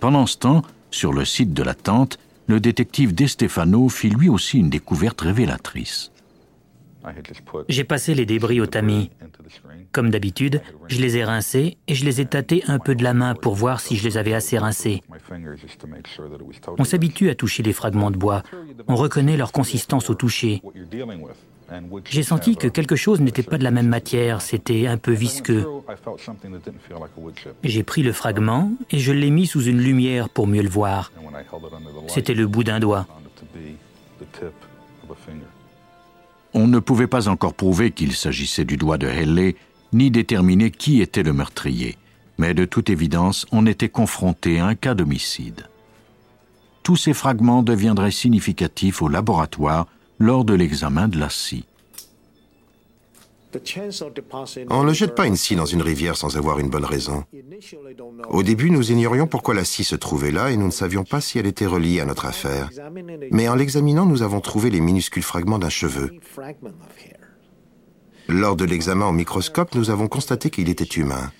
Pendant 0.00 0.26
ce 0.26 0.36
temps, 0.36 0.62
sur 0.90 1.12
le 1.12 1.24
site 1.24 1.54
de 1.54 1.62
la 1.62 1.74
tente, 1.74 2.18
le 2.46 2.60
détective 2.60 3.14
De 3.14 3.26
Stefano 3.26 3.88
fit 3.88 4.10
lui 4.10 4.28
aussi 4.28 4.58
une 4.58 4.68
découverte 4.68 5.22
révélatrice. 5.22 6.12
J'ai 7.68 7.84
passé 7.84 8.14
les 8.14 8.26
débris 8.26 8.60
au 8.60 8.66
tamis. 8.66 9.10
Comme 9.92 10.10
d'habitude, 10.10 10.60
je 10.88 11.00
les 11.00 11.16
ai 11.16 11.24
rincés 11.24 11.76
et 11.86 11.94
je 11.94 12.04
les 12.04 12.20
ai 12.20 12.26
tâtés 12.26 12.64
un 12.66 12.78
peu 12.78 12.94
de 12.94 13.04
la 13.04 13.14
main 13.14 13.34
pour 13.34 13.54
voir 13.54 13.80
si 13.80 13.96
je 13.96 14.04
les 14.04 14.16
avais 14.16 14.34
assez 14.34 14.58
rincés. 14.58 15.02
On 16.78 16.84
s'habitue 16.84 17.30
à 17.30 17.34
toucher 17.34 17.62
les 17.62 17.72
fragments 17.72 18.10
de 18.10 18.16
bois. 18.16 18.42
On 18.88 18.96
reconnaît 18.96 19.36
leur 19.36 19.52
consistance 19.52 20.10
au 20.10 20.14
toucher. 20.14 20.62
J'ai 22.10 22.22
senti 22.22 22.56
que 22.56 22.68
quelque 22.68 22.96
chose 22.96 23.20
n'était 23.20 23.42
pas 23.42 23.58
de 23.58 23.64
la 23.64 23.70
même 23.70 23.88
matière, 23.88 24.42
c'était 24.42 24.86
un 24.86 24.98
peu 24.98 25.12
visqueux. 25.12 25.66
J'ai 27.62 27.82
pris 27.82 28.02
le 28.02 28.12
fragment 28.12 28.72
et 28.90 28.98
je 28.98 29.12
l'ai 29.12 29.30
mis 29.30 29.46
sous 29.46 29.62
une 29.62 29.80
lumière 29.80 30.28
pour 30.28 30.46
mieux 30.46 30.62
le 30.62 30.68
voir. 30.68 31.10
C'était 32.08 32.34
le 32.34 32.46
bout 32.46 32.64
d'un 32.64 32.80
doigt. 32.80 33.06
On 36.54 36.68
ne 36.68 36.78
pouvait 36.78 37.08
pas 37.08 37.28
encore 37.28 37.54
prouver 37.54 37.90
qu'il 37.90 38.12
s'agissait 38.12 38.64
du 38.64 38.76
doigt 38.76 38.96
de 38.96 39.08
Helley, 39.08 39.56
ni 39.92 40.12
déterminer 40.12 40.70
qui 40.70 41.02
était 41.02 41.24
le 41.24 41.32
meurtrier. 41.32 41.98
Mais 42.38 42.54
de 42.54 42.64
toute 42.64 42.90
évidence, 42.90 43.44
on 43.50 43.66
était 43.66 43.88
confronté 43.88 44.60
à 44.60 44.66
un 44.66 44.76
cas 44.76 44.94
d'homicide. 44.94 45.68
Tous 46.84 46.96
ces 46.96 47.12
fragments 47.12 47.62
deviendraient 47.62 48.12
significatifs 48.12 49.02
au 49.02 49.08
laboratoire 49.08 49.86
lors 50.20 50.44
de 50.44 50.54
l'examen 50.54 51.08
de 51.08 51.18
la 51.18 51.28
scie. 51.28 51.64
On 54.70 54.84
ne 54.84 54.92
jette 54.92 55.14
pas 55.14 55.26
une 55.26 55.36
scie 55.36 55.56
dans 55.56 55.66
une 55.66 55.82
rivière 55.82 56.16
sans 56.16 56.36
avoir 56.36 56.58
une 56.58 56.70
bonne 56.70 56.84
raison. 56.84 57.24
Au 58.28 58.42
début, 58.42 58.70
nous 58.70 58.90
ignorions 58.90 59.26
pourquoi 59.26 59.54
la 59.54 59.64
scie 59.64 59.84
se 59.84 59.96
trouvait 59.96 60.30
là 60.30 60.50
et 60.50 60.56
nous 60.56 60.66
ne 60.66 60.72
savions 60.72 61.04
pas 61.04 61.20
si 61.20 61.38
elle 61.38 61.46
était 61.46 61.66
reliée 61.66 62.00
à 62.00 62.04
notre 62.04 62.26
affaire. 62.26 62.70
Mais 63.30 63.48
en 63.48 63.54
l'examinant, 63.54 64.06
nous 64.06 64.22
avons 64.22 64.40
trouvé 64.40 64.70
les 64.70 64.80
minuscules 64.80 65.22
fragments 65.22 65.58
d'un 65.58 65.68
cheveu. 65.68 66.10
Lors 68.28 68.56
de 68.56 68.64
l'examen 68.64 69.06
au 69.06 69.12
microscope, 69.12 69.74
nous 69.74 69.90
avons 69.90 70.08
constaté 70.08 70.50
qu'il 70.50 70.68
était 70.68 70.84
humain. 70.84 71.30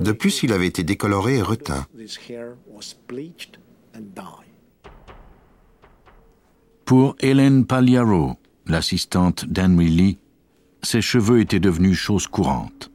De 0.00 0.12
plus, 0.12 0.42
il 0.42 0.52
avait 0.52 0.66
été 0.66 0.82
décoloré 0.82 1.36
et 1.36 1.42
reteint. 1.42 1.86
Pour 6.88 7.16
Hélène 7.20 7.66
Pagliaro, 7.66 8.38
l'assistante 8.64 9.44
d'Henry 9.44 9.88
Lee, 9.88 10.18
ses 10.82 11.02
cheveux 11.02 11.40
étaient 11.40 11.60
devenus 11.60 11.98
chose 11.98 12.26
courante. 12.26 12.90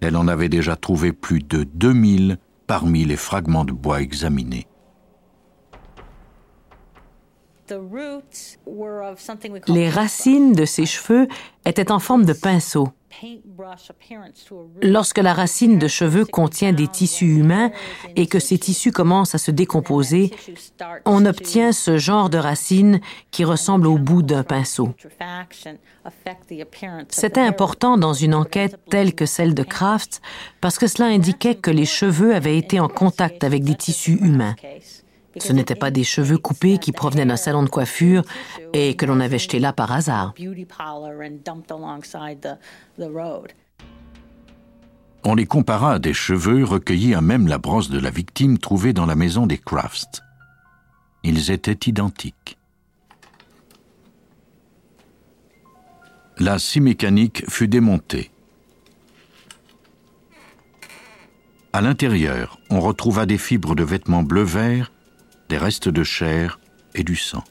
Elle 0.00 0.16
en 0.16 0.26
avait 0.26 0.48
déjà 0.48 0.74
trouvé 0.74 1.12
plus 1.12 1.38
de 1.38 1.62
2000 1.62 2.38
parmi 2.66 3.04
les 3.04 3.14
fragments 3.14 3.64
de 3.64 3.70
bois 3.70 4.00
examinés. 4.00 4.66
Les 9.68 9.88
racines 9.88 10.52
de 10.52 10.64
ses 10.64 10.86
cheveux 10.86 11.28
étaient 11.64 11.92
en 11.92 11.98
forme 11.98 12.24
de 12.24 12.32
pinceau. 12.32 12.88
Lorsque 14.82 15.18
la 15.18 15.34
racine 15.34 15.78
de 15.78 15.88
cheveux 15.88 16.24
contient 16.24 16.72
des 16.72 16.88
tissus 16.88 17.38
humains 17.38 17.70
et 18.16 18.26
que 18.26 18.38
ces 18.38 18.58
tissus 18.58 18.92
commencent 18.92 19.34
à 19.34 19.38
se 19.38 19.50
décomposer, 19.50 20.30
on 21.04 21.26
obtient 21.26 21.72
ce 21.72 21.98
genre 21.98 22.30
de 22.30 22.38
racine 22.38 23.00
qui 23.30 23.44
ressemble 23.44 23.86
au 23.86 23.98
bout 23.98 24.22
d'un 24.22 24.42
pinceau. 24.42 24.94
C'était 27.08 27.40
important 27.40 27.98
dans 27.98 28.14
une 28.14 28.34
enquête 28.34 28.78
telle 28.88 29.14
que 29.14 29.26
celle 29.26 29.54
de 29.54 29.62
Kraft 29.64 30.22
parce 30.60 30.78
que 30.78 30.86
cela 30.86 31.08
indiquait 31.08 31.56
que 31.56 31.70
les 31.70 31.86
cheveux 31.86 32.34
avaient 32.34 32.56
été 32.56 32.80
en 32.80 32.88
contact 32.88 33.44
avec 33.44 33.64
des 33.64 33.74
tissus 33.74 34.18
humains. 34.22 34.54
Ce 35.38 35.52
n'étaient 35.52 35.74
pas 35.74 35.90
des 35.90 36.04
cheveux 36.04 36.38
coupés 36.38 36.78
qui 36.78 36.92
provenaient 36.92 37.26
d'un 37.26 37.36
salon 37.36 37.62
de 37.62 37.68
coiffure 37.68 38.22
et 38.72 38.96
que 38.96 39.06
l'on 39.06 39.20
avait 39.20 39.38
jetés 39.38 39.60
là 39.60 39.72
par 39.72 39.92
hasard. 39.92 40.34
On 45.22 45.34
les 45.34 45.46
compara 45.46 45.94
à 45.94 45.98
des 45.98 46.14
cheveux 46.14 46.64
recueillis 46.64 47.14
à 47.14 47.20
même 47.20 47.46
la 47.46 47.58
brosse 47.58 47.90
de 47.90 47.98
la 47.98 48.10
victime 48.10 48.58
trouvée 48.58 48.92
dans 48.92 49.06
la 49.06 49.14
maison 49.14 49.46
des 49.46 49.58
Crafts. 49.58 50.22
Ils 51.22 51.50
étaient 51.50 51.88
identiques. 51.88 52.56
La 56.38 56.58
scie 56.58 56.80
mécanique 56.80 57.44
fut 57.50 57.68
démontée. 57.68 58.30
À 61.74 61.82
l'intérieur, 61.82 62.58
on 62.70 62.80
retrouva 62.80 63.26
des 63.26 63.36
fibres 63.38 63.74
de 63.74 63.84
vêtements 63.84 64.22
bleu-vert 64.22 64.90
des 65.50 65.58
restes 65.58 65.88
de 65.88 66.04
chair 66.04 66.60
et 66.94 67.02
du 67.02 67.16
sang. 67.16 67.42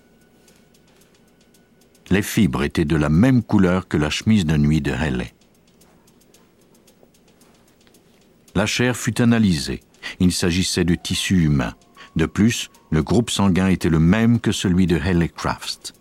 Les 2.10 2.22
fibres 2.22 2.64
étaient 2.64 2.86
de 2.86 2.96
la 2.96 3.10
même 3.10 3.44
couleur 3.44 3.90
que 3.90 3.98
la 3.98 4.10
chemise 4.10 4.46
de 4.46 4.56
nuit 4.56 4.82
de 4.82 4.94
Haley. 4.94 5.34
La 8.56 8.66
chair 8.66 8.96
fut 8.96 9.22
analysée. 9.22 9.82
Il 10.22 10.32
s'agissait 10.32 10.86
de 10.86 10.96
tissu 10.96 11.44
humain. 11.44 11.76
De 12.16 12.26
plus, 12.26 12.70
le 12.90 13.04
groupe 13.04 13.30
sanguin 13.30 13.68
était 13.68 13.90
le 13.90 14.00
même 14.00 14.40
que 14.40 14.54
celui 14.54 14.88
de 14.88 14.98
Haley 14.98 15.28
Crafts. 15.28 15.94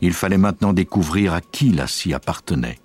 Il 0.00 0.12
fallait 0.12 0.38
maintenant 0.38 0.72
découvrir 0.72 1.34
à 1.34 1.40
qui 1.40 1.72
la 1.72 1.88
scie 1.88 2.14
appartenait. 2.14 2.78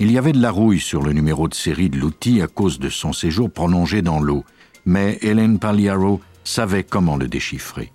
Il 0.00 0.10
y 0.10 0.18
avait 0.18 0.32
de 0.32 0.42
la 0.42 0.50
rouille 0.50 0.80
sur 0.80 1.02
le 1.02 1.12
numéro 1.12 1.48
de 1.48 1.54
série 1.54 1.90
de 1.90 1.96
l'outil 1.96 2.42
à 2.42 2.48
cause 2.48 2.80
de 2.80 2.90
son 2.90 3.12
séjour 3.12 3.50
prolongé 3.50 4.02
dans 4.02 4.20
l'eau 4.20 4.44
mais 4.86 5.18
Hélène 5.20 5.58
Pagliaro 5.58 6.22
savait 6.44 6.84
comment 6.84 7.16
le 7.16 7.28
déchiffrer. 7.28 7.92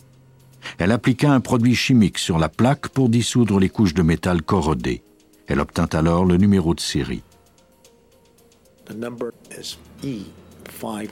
Elle 0.78 0.92
appliqua 0.92 1.32
un 1.32 1.40
produit 1.40 1.74
chimique 1.74 2.20
sur 2.20 2.38
la 2.38 2.50
plaque 2.50 2.90
pour 2.90 3.10
dissoudre 3.10 3.60
les 3.60 3.70
couches 3.70 3.96
de 3.96 4.04
métal 4.04 4.44
corrodées. 4.44 5.02
Elle 5.48 5.60
obtint 5.60 5.90
alors 5.94 6.26
le 6.26 6.38
numéro 6.38 6.76
de 6.76 6.80
série. 6.80 7.24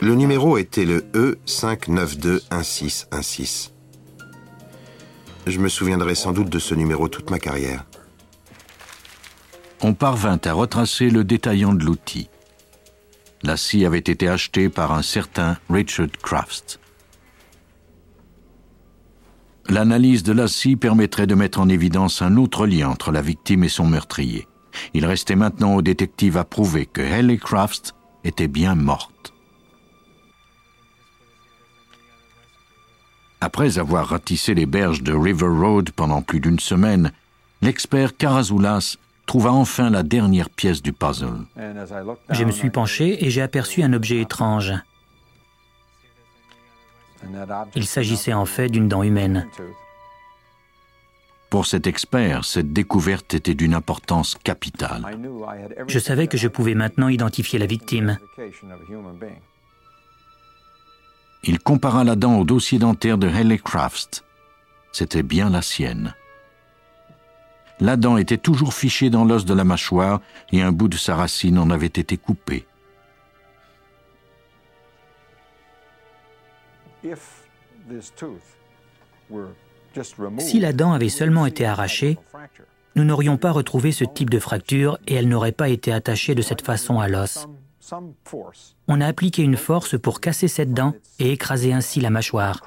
Le 0.02 0.16
numéro 0.16 0.58
était 0.58 0.86
le 0.86 1.02
E5921616. 1.14 3.72
Je 5.48 5.60
me 5.60 5.70
souviendrai 5.70 6.16
sans 6.16 6.34
doute 6.34 6.50
de 6.50 6.60
ce 6.60 6.76
numéro 6.76 7.08
toute 7.08 7.32
ma 7.32 7.40
carrière. 7.40 7.86
On 9.82 9.94
parvint 9.94 10.42
à 10.44 10.52
retracer 10.54 11.10
le 11.10 11.24
détaillant 11.24 11.74
de 11.74 11.86
l'outil. 11.86 12.30
La 13.42 13.56
scie 13.56 13.86
avait 13.86 14.00
été 14.00 14.28
achetée 14.28 14.70
par 14.70 14.92
un 14.92 15.02
certain 15.02 15.58
Richard 15.70 16.12
Crafts. 16.22 16.80
L'analyse 19.70 20.24
de 20.24 20.34
la 20.34 20.48
scie 20.48 20.76
permettrait 20.76 21.28
de 21.28 21.36
mettre 21.36 21.60
en 21.60 21.70
évidence 21.70 22.22
un 22.22 22.38
autre 22.38 22.66
lien 22.66 22.90
entre 22.90 23.12
la 23.12 23.22
victime 23.22 23.64
et 23.64 23.70
son 23.70 23.86
meurtrier. 23.86 24.48
Il 24.94 25.06
restait 25.06 25.36
maintenant 25.36 25.76
au 25.76 25.82
détective 25.82 26.38
à 26.38 26.44
prouver 26.44 26.86
que 26.86 27.02
Haley 27.02 27.38
Crafts 27.38 27.94
était 28.24 28.48
bien 28.48 28.76
morte. 28.76 29.34
Après 33.42 33.80
avoir 33.80 34.08
ratissé 34.08 34.54
les 34.54 34.66
berges 34.66 35.02
de 35.02 35.14
River 35.14 35.48
Road 35.48 35.92
pendant 35.92 36.22
plus 36.22 36.42
d'une 36.42 36.60
semaine, 36.60 37.14
l'expert 37.62 38.18
Karazoulas 38.18 38.98
trouva 39.30 39.52
enfin 39.52 39.92
la 39.92 40.02
dernière 40.02 40.50
pièce 40.50 40.82
du 40.82 40.92
puzzle. 40.92 41.46
Je 42.32 42.44
me 42.44 42.50
suis 42.50 42.72
penché 42.72 43.24
et 43.24 43.30
j'ai 43.30 43.44
aperçu 43.44 43.84
un 43.84 43.94
objet 43.94 44.20
étrange. 44.22 44.74
Il 47.76 47.86
s'agissait 47.86 48.34
en 48.34 48.46
fait 48.46 48.70
d'une 48.70 48.88
dent 48.88 49.04
humaine. 49.04 49.48
Pour 51.52 51.68
cet 51.68 51.86
expert, 51.86 52.44
cette 52.44 52.74
découverte 52.74 53.36
était 53.36 53.54
d'une 53.54 53.76
importance 53.76 54.36
capitale. 54.44 55.06
Je 55.88 56.00
savais 56.00 56.26
que 56.26 56.38
je 56.38 56.48
pouvais 56.48 56.74
maintenant 56.74 57.08
identifier 57.08 57.60
la 57.60 57.68
victime. 57.68 58.18
Il 61.44 61.60
compara 61.60 62.04
la 62.04 62.16
dent 62.16 62.40
au 62.40 62.46
dossier 62.46 62.80
dentaire 62.80 63.20
de 63.20 63.28
Haley 63.28 63.60
Crafts. 63.60 64.24
C'était 64.92 65.22
bien 65.22 65.52
la 65.52 65.62
sienne. 65.62 66.16
La 67.80 67.96
dent 67.96 68.18
était 68.18 68.38
toujours 68.38 68.74
fichée 68.74 69.10
dans 69.10 69.24
l'os 69.24 69.46
de 69.46 69.54
la 69.54 69.64
mâchoire 69.64 70.22
et 70.52 70.62
un 70.62 70.72
bout 70.72 70.90
de 70.90 70.98
sa 70.98 71.16
racine 71.16 71.58
en 71.58 71.70
avait 71.70 71.88
été 71.88 72.18
coupé. 72.18 72.66
Si 80.40 80.60
la 80.60 80.74
dent 80.74 80.92
avait 80.92 81.10
seulement 81.10 81.46
été 81.46 81.66
arrachée, 81.66 82.18
nous 82.96 83.06
n'aurions 83.06 83.38
pas 83.38 83.52
retrouvé 83.52 83.92
ce 83.92 84.04
type 84.04 84.30
de 84.30 84.40
fracture 84.40 85.00
et 85.08 85.16
elle 85.16 85.30
n'aurait 85.30 85.54
pas 85.54 85.70
été 85.70 85.94
attachée 85.94 86.36
de 86.36 86.42
cette 86.42 86.62
façon 86.62 87.00
à 87.00 87.08
l'os. 87.08 87.48
On 88.88 89.02
a 89.02 89.08
appliqué 89.08 89.42
une 89.42 89.58
force 89.58 89.98
pour 89.98 90.20
casser 90.20 90.48
cette 90.48 90.74
dent 90.74 90.94
et 91.18 91.32
écraser 91.32 91.74
ainsi 91.74 92.02
la 92.02 92.10
mâchoire. 92.10 92.62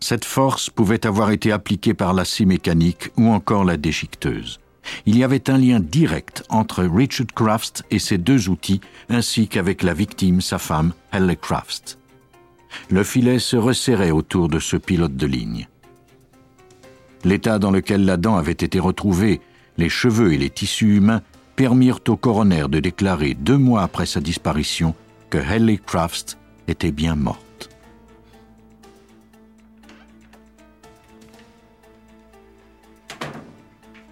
Cette 0.00 0.24
force 0.24 0.70
pouvait 0.70 1.06
avoir 1.06 1.30
été 1.30 1.52
appliquée 1.52 1.94
par 1.94 2.14
la 2.14 2.24
scie 2.24 2.46
mécanique 2.46 3.10
ou 3.16 3.28
encore 3.28 3.64
la 3.64 3.76
déchiqueteuse. 3.76 4.60
Il 5.06 5.18
y 5.18 5.24
avait 5.24 5.50
un 5.50 5.58
lien 5.58 5.80
direct 5.80 6.44
entre 6.48 6.84
Richard 6.84 7.26
Crafts 7.34 7.82
et 7.90 7.98
ces 7.98 8.18
deux 8.18 8.48
outils, 8.48 8.80
ainsi 9.08 9.48
qu'avec 9.48 9.82
la 9.82 9.94
victime, 9.94 10.40
sa 10.40 10.58
femme, 10.58 10.92
Halle 11.12 11.36
Crafts. 11.36 11.98
Le 12.90 13.02
filet 13.02 13.38
se 13.38 13.56
resserrait 13.56 14.10
autour 14.10 14.48
de 14.48 14.58
ce 14.58 14.76
pilote 14.76 15.16
de 15.16 15.26
ligne. 15.26 15.68
L'état 17.24 17.58
dans 17.58 17.70
lequel 17.70 18.04
la 18.04 18.16
dent 18.16 18.36
avait 18.36 18.52
été 18.52 18.78
retrouvée, 18.78 19.40
les 19.76 19.88
cheveux 19.88 20.32
et 20.32 20.38
les 20.38 20.50
tissus 20.50 20.96
humains 20.96 21.22
permirent 21.56 22.00
au 22.08 22.16
coroner 22.16 22.66
de 22.68 22.78
déclarer 22.78 23.34
deux 23.34 23.58
mois 23.58 23.82
après 23.82 24.06
sa 24.06 24.20
disparition 24.20 24.94
que 25.28 25.38
Haley 25.38 25.80
Crafts 25.84 26.38
était 26.68 26.92
bien 26.92 27.16
morte. 27.16 27.47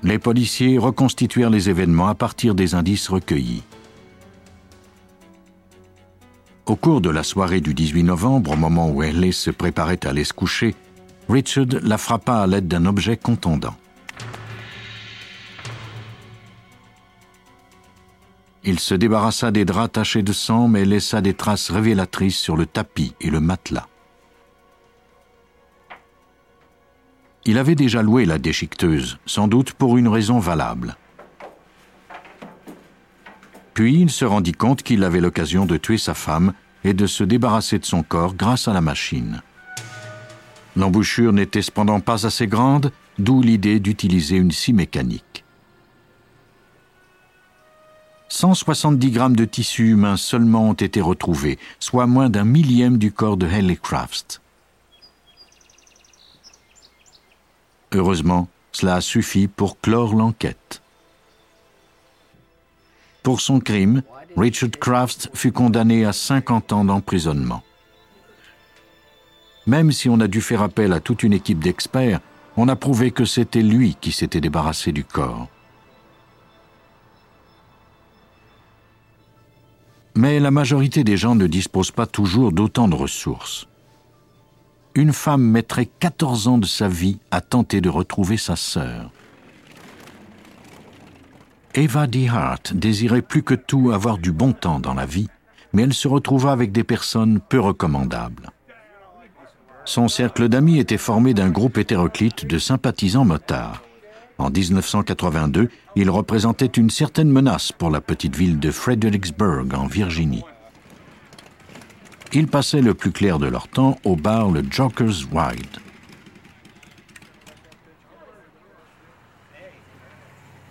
Les 0.07 0.21
policiers 0.21 0.79
reconstituèrent 0.79 1.51
les 1.51 1.69
événements 1.69 2.07
à 2.07 2.15
partir 2.15 2.55
des 2.55 2.77
indices 2.77 3.09
recueillis. 3.09 3.65
Au 6.65 6.77
cours 6.77 7.01
de 7.01 7.11
la 7.11 7.25
soirée 7.25 7.61
du 7.61 7.75
18 7.75 8.05
novembre, 8.05 8.53
au 8.53 8.57
moment 8.57 8.89
où 8.89 9.03
Haley 9.03 9.33
se 9.33 9.51
préparait 9.51 9.99
à 10.07 10.11
aller 10.11 10.23
se 10.23 10.33
coucher, 10.33 10.77
Richard 11.29 11.67
la 11.83 11.99
frappa 11.99 12.37
à 12.37 12.47
l'aide 12.47 12.69
d'un 12.69 12.87
objet 12.87 13.17
contondant. 13.17 13.75
Il 18.63 18.79
se 18.79 18.95
débarrassa 18.95 19.51
des 19.51 19.65
draps 19.65 19.95
tachés 19.95 20.23
de 20.23 20.33
sang, 20.33 20.69
mais 20.69 20.85
laissa 20.85 21.21
des 21.21 21.35
traces 21.35 21.73
révélatrices 21.73 22.39
sur 22.39 22.57
le 22.57 22.67
tapis 22.67 23.13
et 23.21 23.31
le 23.31 23.41
matelas. 23.41 23.89
Il 27.49 27.59
avait 27.59 27.77
déjà 27.77 28.03
loué 28.03 28.25
la 28.25 28.39
déchiqueteuse, 28.39 29.19
sans 29.25 29.47
doute 29.47 29.73
pour 29.73 29.97
une 29.97 30.09
raison 30.09 30.41
valable. 30.41 30.97
Puis 33.73 34.01
il 34.01 34.11
se 34.11 34.25
rendit 34.25 34.53
compte 34.53 34.83
qu'il 34.83 35.05
avait 35.05 35.21
l'occasion 35.21 35.65
de 35.65 35.77
tuer 35.77 35.97
sa 35.97 36.15
femme 36.15 36.55
et 36.83 36.93
de 36.93 37.07
se 37.07 37.23
débarrasser 37.23 37.79
de 37.79 37.85
son 37.85 38.03
corps 38.03 38.35
grâce 38.35 38.67
à 38.67 38.73
la 38.73 38.81
machine. 38.81 39.43
L'embouchure 40.75 41.33
n'était 41.33 41.63
cependant 41.63 42.01
pas 42.01 42.27
assez 42.27 42.49
grande, 42.49 42.91
d'où 43.21 43.43
l'idée 43.43 43.79
d'utiliser 43.79 44.37
une 44.37 44.51
scie 44.51 44.73
mécanique. 44.73 45.45
170 48.29 49.11
grammes 49.13 49.37
de 49.37 49.45
tissu 49.45 49.91
humain 49.91 50.17
seulement 50.17 50.71
ont 50.71 50.73
été 50.75 51.01
retrouvés, 51.01 51.61
soit 51.79 52.09
moins 52.09 52.29
d'un 52.29 52.45
millième 52.45 52.99
du 52.99 53.13
corps 53.13 53.37
de 53.37 53.47
Haley 53.47 53.77
Crafts. 53.77 54.41
Heureusement, 57.97 58.47
cela 58.73 58.97
a 58.97 59.01
suffi 59.01 59.49
pour 59.49 59.81
clore 59.81 60.15
l'enquête. 60.15 60.83
Pour 63.23 63.41
son 63.41 63.59
crime, 63.59 64.03
Richard 64.37 64.73
Crafts 64.79 65.31
fut 65.33 65.51
condamné 65.51 66.05
à 66.05 66.13
50 66.13 66.75
ans 66.75 66.85
d'emprisonnement. 66.85 67.63
Même 69.67 69.93
si 69.93 70.11
on 70.11 70.21
a 70.21 70.29
dû 70.29 70.43
faire 70.43 70.61
appel 70.61 70.93
à 70.93 71.01
toute 71.01 71.23
une 71.23 71.33
équipe 71.33 71.59
d'experts, 71.59 72.21
on 72.59 72.69
a 72.69 72.77
prouvé 72.77 73.13
que 73.13 73.25
c'était 73.25 73.63
lui 73.63 73.97
qui 73.99 74.13
s'était 74.13 74.43
débarrassé 74.43 74.93
du 74.93 75.03
corps. 75.03 75.49
Mais 80.15 80.39
la 80.39 80.51
majorité 80.51 81.03
des 81.03 81.17
gens 81.17 81.35
ne 81.35 81.47
disposent 81.47 81.91
pas 81.91 82.07
toujours 82.07 82.53
d'autant 82.53 82.89
de 82.89 82.95
ressources. 82.95 83.67
Une 84.97 85.13
femme 85.13 85.43
mettrait 85.43 85.91
14 86.01 86.49
ans 86.49 86.57
de 86.57 86.65
sa 86.65 86.89
vie 86.89 87.19
à 87.31 87.43
tenter 87.43 87.83
de 87.83 87.91
retrouver 87.91 88.39
sa 88.39 88.57
sœur. 88.57 89.11
Eva 91.75 92.07
D. 92.07 92.29
Hart 92.29 92.73
désirait 92.73 93.21
plus 93.21 93.43
que 93.43 93.53
tout 93.53 93.91
avoir 93.93 94.17
du 94.17 94.33
bon 94.33 94.55
temps 94.55 94.81
dans 94.81 94.95
la 94.95 95.05
vie, 95.05 95.29
mais 95.75 95.83
elle 95.83 95.93
se 95.93 96.09
retrouva 96.09 96.51
avec 96.51 96.73
des 96.73 96.83
personnes 96.83 97.41
peu 97.47 97.61
recommandables. 97.61 98.51
Son 99.85 100.09
cercle 100.09 100.49
d'amis 100.49 100.79
était 100.79 100.97
formé 100.97 101.35
d'un 101.35 101.51
groupe 101.51 101.77
hétéroclite 101.77 102.47
de 102.47 102.59
sympathisants 102.59 103.27
motards. 103.27 103.83
En 104.39 104.49
1982, 104.49 105.69
il 105.95 106.09
représentait 106.09 106.65
une 106.65 106.89
certaine 106.89 107.31
menace 107.31 107.71
pour 107.71 107.91
la 107.91 108.01
petite 108.01 108.35
ville 108.35 108.59
de 108.59 108.71
Fredericksburg, 108.71 109.75
en 109.75 109.89
Virginie. 109.89 110.45
Ils 112.33 112.49
passaient 112.49 112.83
le 112.83 112.95
plus 112.95 113.13
clair 113.13 113.39
de 113.39 113.47
leur 113.47 113.69
temps 113.69 113.99
au 114.05 114.17
bar 114.17 114.51
le 114.51 114.63
Joker's 114.69 115.27
Wide. 115.31 115.79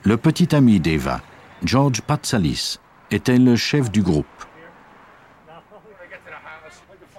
Le 0.04 0.18
petit 0.18 0.56
ami 0.56 0.80
d'Eva, 0.80 1.22
George 1.63 2.02
Patsalis, 2.02 2.78
était 3.10 3.39
le 3.39 3.56
chef 3.56 3.89
du 3.89 4.04
groupe. 4.04 4.28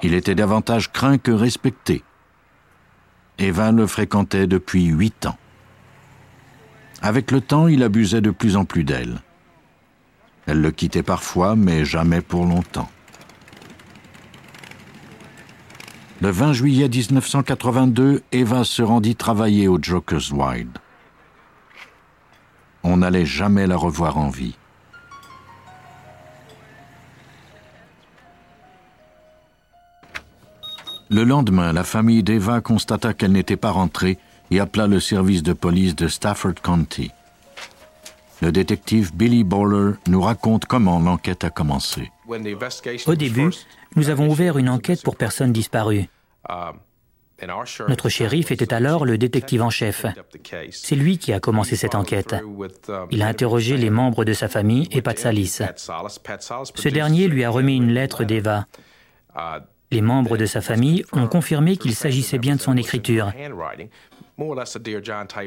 Il 0.02 0.14
était 0.14 0.34
davantage 0.34 0.92
craint 0.92 1.18
que 1.18 1.32
respecté. 1.32 2.04
Eva 3.38 3.72
le 3.72 3.86
fréquentait 3.86 4.46
depuis 4.46 4.84
huit 4.84 5.26
ans. 5.26 5.38
Avec 7.02 7.30
le 7.30 7.40
temps, 7.40 7.66
il 7.66 7.82
abusait 7.82 8.20
de 8.20 8.30
plus 8.30 8.56
en 8.56 8.64
plus 8.64 8.84
d'elle. 8.84 9.20
Elle 10.46 10.60
le 10.60 10.70
quittait 10.70 11.02
parfois, 11.02 11.56
mais 11.56 11.84
jamais 11.84 12.20
pour 12.20 12.46
longtemps. 12.46 12.90
Le 16.22 16.30
20 16.30 16.54
juillet 16.54 16.88
1982, 16.88 18.22
Eva 18.32 18.64
se 18.64 18.82
rendit 18.82 19.16
travailler 19.16 19.68
au 19.68 19.78
Joker's 19.80 20.32
Wide. 20.32 20.78
On 22.82 22.96
n'allait 22.96 23.26
jamais 23.26 23.66
la 23.66 23.76
revoir 23.76 24.16
en 24.16 24.30
vie. 24.30 24.56
Le 31.10 31.22
lendemain, 31.22 31.72
la 31.74 31.84
famille 31.84 32.22
d'Eva 32.22 32.62
constata 32.62 33.12
qu'elle 33.12 33.32
n'était 33.32 33.56
pas 33.56 33.70
rentrée 33.70 34.18
et 34.50 34.58
appela 34.58 34.86
le 34.86 35.00
service 35.00 35.42
de 35.42 35.52
police 35.52 35.94
de 35.94 36.08
Stafford 36.08 36.54
County. 36.62 37.10
Le 38.40 38.52
détective 38.52 39.14
Billy 39.14 39.44
Bowler 39.44 39.96
nous 40.08 40.22
raconte 40.22 40.64
comment 40.64 40.98
l'enquête 40.98 41.44
a 41.44 41.50
commencé. 41.50 42.10
Au 43.06 43.14
début, 43.14 43.50
nous 43.94 44.10
avons 44.10 44.28
ouvert 44.28 44.58
une 44.58 44.68
enquête 44.68 45.02
pour 45.02 45.16
personnes 45.16 45.52
disparues. 45.52 46.08
Notre 47.88 48.08
shérif 48.08 48.50
était 48.50 48.72
alors 48.72 49.04
le 49.04 49.18
détective 49.18 49.62
en 49.62 49.70
chef. 49.70 50.06
C'est 50.70 50.96
lui 50.96 51.18
qui 51.18 51.32
a 51.32 51.40
commencé 51.40 51.76
cette 51.76 51.94
enquête. 51.94 52.34
Il 53.10 53.22
a 53.22 53.26
interrogé 53.26 53.76
les 53.76 53.90
membres 53.90 54.24
de 54.24 54.32
sa 54.32 54.48
famille 54.48 54.88
et 54.90 55.02
Patsalis. 55.02 55.60
Ce 56.74 56.88
dernier 56.88 57.28
lui 57.28 57.44
a 57.44 57.50
remis 57.50 57.76
une 57.76 57.92
lettre 57.92 58.24
d'Eva. 58.24 58.66
Les 59.90 60.00
membres 60.00 60.36
de 60.36 60.46
sa 60.46 60.60
famille 60.60 61.04
ont 61.12 61.28
confirmé 61.28 61.76
qu'il 61.76 61.94
s'agissait 61.94 62.38
bien 62.38 62.56
de 62.56 62.60
son 62.60 62.76
écriture. 62.76 63.32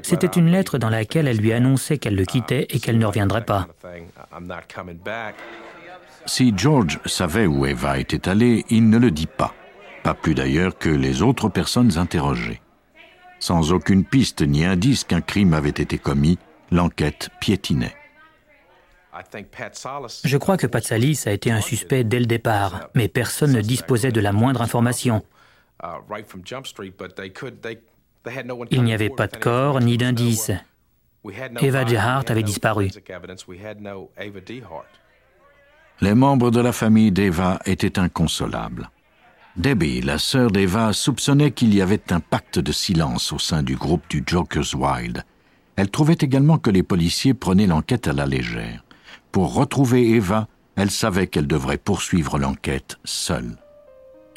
C'était 0.03 0.27
une 0.27 0.51
lettre 0.51 0.77
dans 0.77 0.89
laquelle 0.89 1.27
elle 1.27 1.37
lui 1.37 1.53
annonçait 1.53 1.97
qu'elle 1.97 2.15
le 2.15 2.25
quittait 2.25 2.67
et 2.69 2.79
qu'elle 2.79 2.97
ne 2.97 3.05
reviendrait 3.05 3.45
pas. 3.45 3.67
Si 6.25 6.53
George 6.55 6.99
savait 7.05 7.47
où 7.47 7.65
Eva 7.65 7.99
était 7.99 8.29
allée, 8.29 8.65
il 8.69 8.89
ne 8.89 8.97
le 8.97 9.11
dit 9.11 9.27
pas 9.27 9.53
pas 9.99 10.13
plus 10.13 10.35
d'ailleurs 10.35 10.77
que 10.77 10.89
les 10.89 11.21
autres 11.21 11.49
personnes 11.49 11.97
interrogées. 11.97 12.61
Sans 13.39 13.71
aucune 13.71 14.05
piste 14.05 14.41
ni 14.41 14.65
indice 14.65 15.03
qu'un 15.03 15.21
crime 15.21 15.53
avait 15.53 15.69
été 15.69 15.97
commis, 15.97 16.37
l'enquête 16.71 17.29
piétinait. 17.39 17.95
Je 20.23 20.37
crois 20.37 20.57
que 20.57 20.67
Patsalis 20.67 21.23
a 21.25 21.31
été 21.31 21.51
un 21.51 21.61
suspect 21.61 22.03
dès 22.03 22.19
le 22.19 22.25
départ, 22.25 22.89
mais 22.95 23.07
personne 23.07 23.51
ne 23.51 23.61
disposait 23.61 24.11
de 24.11 24.21
la 24.21 24.31
moindre 24.31 24.61
information. 24.61 25.23
Il 28.71 28.83
n'y 28.83 28.93
avait 28.93 29.09
pas 29.09 29.27
de 29.27 29.37
corps 29.37 29.79
ni 29.79 29.97
d'indices. 29.97 30.51
Eva 31.61 31.85
DeHart 31.85 32.25
avait 32.29 32.43
disparu. 32.43 32.89
Les 36.01 36.15
membres 36.15 36.49
de 36.49 36.61
la 36.61 36.71
famille 36.71 37.11
d'Eva 37.11 37.59
étaient 37.65 37.99
inconsolables. 37.99 38.89
Debbie, 39.57 39.99
la 39.99 40.17
sœur 40.17 40.49
d'Eva, 40.49 40.93
soupçonnait 40.93 41.51
qu'il 41.51 41.75
y 41.75 41.81
avait 41.81 42.13
un 42.13 42.21
pacte 42.21 42.57
de 42.57 42.71
silence 42.71 43.33
au 43.33 43.39
sein 43.39 43.63
du 43.63 43.75
groupe 43.75 44.03
du 44.09 44.23
Joker's 44.25 44.73
Wild. 44.73 45.25
Elle 45.75 45.91
trouvait 45.91 46.17
également 46.21 46.57
que 46.57 46.69
les 46.69 46.83
policiers 46.83 47.33
prenaient 47.33 47.67
l'enquête 47.67 48.07
à 48.07 48.13
la 48.13 48.25
légère. 48.25 48.85
Pour 49.33 49.53
retrouver 49.53 50.11
Eva, 50.11 50.47
elle 50.77 50.91
savait 50.91 51.27
qu'elle 51.27 51.47
devrait 51.47 51.77
poursuivre 51.77 52.39
l'enquête 52.39 52.97
seule. 53.03 53.57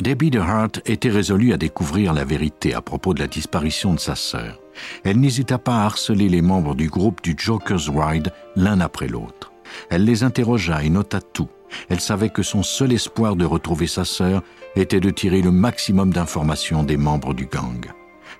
Debbie 0.01 0.31
DeHart 0.31 0.81
était 0.87 1.11
résolue 1.11 1.53
à 1.53 1.59
découvrir 1.59 2.13
la 2.13 2.25
vérité 2.25 2.75
à 2.75 2.83
propos 2.83 3.15
de 3.15 3.21
la 3.21 3.29
disparition 3.29 3.95
de 3.95 4.01
sa 4.01 4.17
sœur. 4.17 4.59
Elle 5.05 5.21
n'hésita 5.21 5.59
pas 5.59 5.83
à 5.83 5.85
harceler 5.85 6.29
les 6.29 6.43
membres 6.43 6.75
du 6.75 6.89
groupe 6.89 7.23
du 7.23 7.37
Joker's 7.39 7.89
Wild 7.89 8.33
l'un 8.57 8.81
après 8.81 9.07
l'autre. 9.07 9.52
Elle 9.91 10.05
les 10.05 10.25
interrogea 10.25 10.83
et 10.83 10.91
nota 10.91 11.21
tout. 11.21 11.49
Elle 11.89 12.01
savait 12.01 12.31
que 12.31 12.43
son 12.43 12.63
seul 12.63 12.93
espoir 12.93 13.37
de 13.37 13.45
retrouver 13.45 13.87
sa 13.87 14.05
sœur 14.05 14.43
était 14.77 15.01
de 15.01 15.11
tirer 15.11 15.43
le 15.43 15.51
maximum 15.51 16.13
d'informations 16.13 16.83
des 16.83 16.97
membres 16.97 17.35
du 17.35 17.47
gang. 17.47 17.87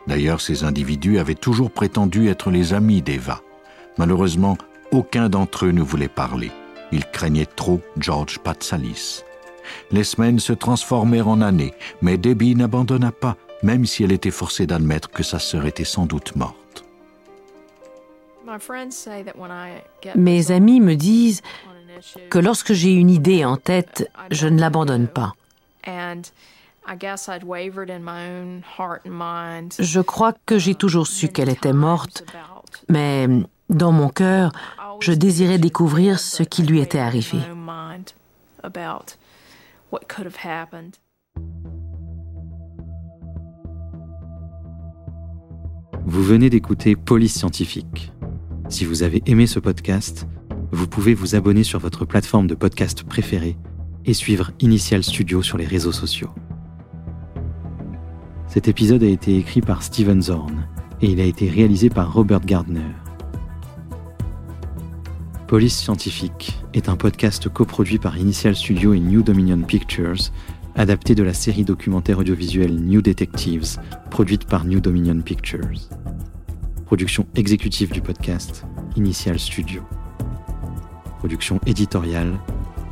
D'ailleurs, 0.07 0.41
ces 0.41 0.65
individus 0.65 1.19
avaient 1.19 1.35
toujours 1.35 1.71
prétendu 1.71 2.29
être 2.29 2.51
les 2.51 2.75
amis 2.75 3.03
d'Eva. 3.03 3.41
Malheureusement, 3.99 4.59
aucun 4.91 5.29
d'entre 5.29 5.67
eux 5.67 5.71
ne 5.71 5.83
voulait 5.83 6.09
parler. 6.09 6.51
Ils 6.93 7.07
craignaient 7.07 7.47
trop 7.47 7.81
George 7.99 8.39
Patsalis. 8.39 9.23
Les 9.91 10.05
semaines 10.05 10.41
se 10.41 10.53
transformèrent 10.53 11.29
en 11.29 11.41
années, 11.41 11.73
mais 12.03 12.19
Debbie 12.19 12.55
n'abandonna 12.55 13.13
pas, 13.13 13.37
même 13.63 13.87
si 13.87 14.03
elle 14.03 14.13
était 14.13 14.31
forcée 14.31 14.67
d'admettre 14.67 15.11
que 15.11 15.23
sa 15.23 15.39
sœur 15.39 15.67
était 15.67 15.85
sans 15.85 16.07
doute 16.07 16.35
morte. 16.37 16.62
Mes 20.17 20.51
amis 20.51 20.81
me 20.81 20.95
disent 20.95 21.43
que 22.31 22.39
lorsque 22.39 22.73
j'ai 22.73 22.93
une 22.93 23.11
idée 23.11 23.45
en 23.45 23.57
tête, 23.57 24.11
je 24.31 24.49
ne 24.49 24.59
l'abandonne 24.59 25.09
pas. 25.09 25.35
Je 29.79 30.01
crois 30.01 30.33
que 30.47 30.59
j'ai 30.59 30.75
toujours 30.75 31.07
su 31.07 31.29
qu'elle 31.29 31.49
était 31.49 31.73
morte, 31.73 32.25
mais 32.89 33.29
dans 33.69 33.93
mon 33.93 34.09
cœur, 34.09 34.53
je 35.01 35.13
désirais 35.13 35.59
découvrir 35.59 36.19
ce 36.19 36.43
qui 36.43 36.63
lui 36.63 36.81
était 36.81 36.99
arrivé. 36.99 37.39
Vous 46.05 46.23
venez 46.23 46.51
d'écouter 46.51 46.97
Police 46.97 47.35
Scientifique. 47.35 48.13
Si 48.69 48.85
vous 48.85 49.03
avez 49.03 49.23
aimé 49.27 49.47
ce 49.47 49.59
podcast, 49.59 50.27
vous 50.71 50.87
pouvez 50.87 51.15
vous 51.15 51.35
abonner 51.35 51.63
sur 51.63 51.79
votre 51.79 52.05
plateforme 52.05 52.47
de 52.47 52.55
podcast 52.55 53.03
préférée 53.03 53.57
et 54.05 54.15
suivre 54.15 54.53
Initial 54.61 55.03
Studio 55.03 55.43
sur 55.43 55.59
les 55.59 55.67
réseaux 55.67 55.93
sociaux. 55.93 56.31
Cet 58.49 58.69
épisode 58.69 59.03
a 59.03 59.09
été 59.09 59.37
écrit 59.37 59.61
par 59.61 59.83
Steven 59.83 60.23
Zorn 60.23 60.67
et 61.01 61.11
il 61.11 61.21
a 61.21 61.25
été 61.25 61.49
réalisé 61.49 61.91
par 61.91 62.13
Robert 62.13 62.41
Gardner. 62.41 62.93
Police 65.47 65.77
Scientifique 65.77 66.59
est 66.73 66.89
un 66.89 66.97
podcast 66.97 67.49
coproduit 67.49 67.99
par 67.99 68.17
Initial 68.17 68.57
Studio 68.57 68.95
et 68.95 69.01
New 69.01 69.23
Dominion 69.23 69.61
Pictures, 69.61 70.31
adapté 70.77 71.15
de 71.15 71.23
la 71.23 71.35
série 71.35 71.65
documentaire 71.65 72.19
audiovisuelle 72.19 72.77
New 72.77 73.03
Detectives, 73.03 73.79
produite 74.11 74.47
par 74.47 74.65
New 74.65 74.81
Dominion 74.81 75.21
Pictures. 75.21 75.91
Production 76.93 77.27
exécutive 77.37 77.91
du 77.91 78.03
podcast, 78.03 78.67
Initial 78.97 79.39
Studio. 79.39 79.81
Production 81.21 81.59
éditoriale, 81.65 82.39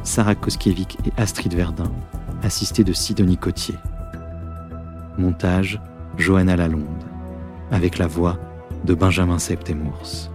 Sarah 0.05 0.35
Koskiewicz 0.35 0.97
et 1.05 1.13
Astrid 1.21 1.53
Verdun, 1.53 1.93
assistée 2.43 2.83
de 2.83 2.95
Sidonie 2.95 3.37
Cotier. 3.37 3.75
Montage, 5.19 5.83
Johanna 6.17 6.57
Lalonde, 6.57 7.05
avec 7.71 7.99
la 7.99 8.07
voix 8.07 8.39
de 8.87 8.95
Benjamin 8.95 9.39
Septemours. 9.39 10.31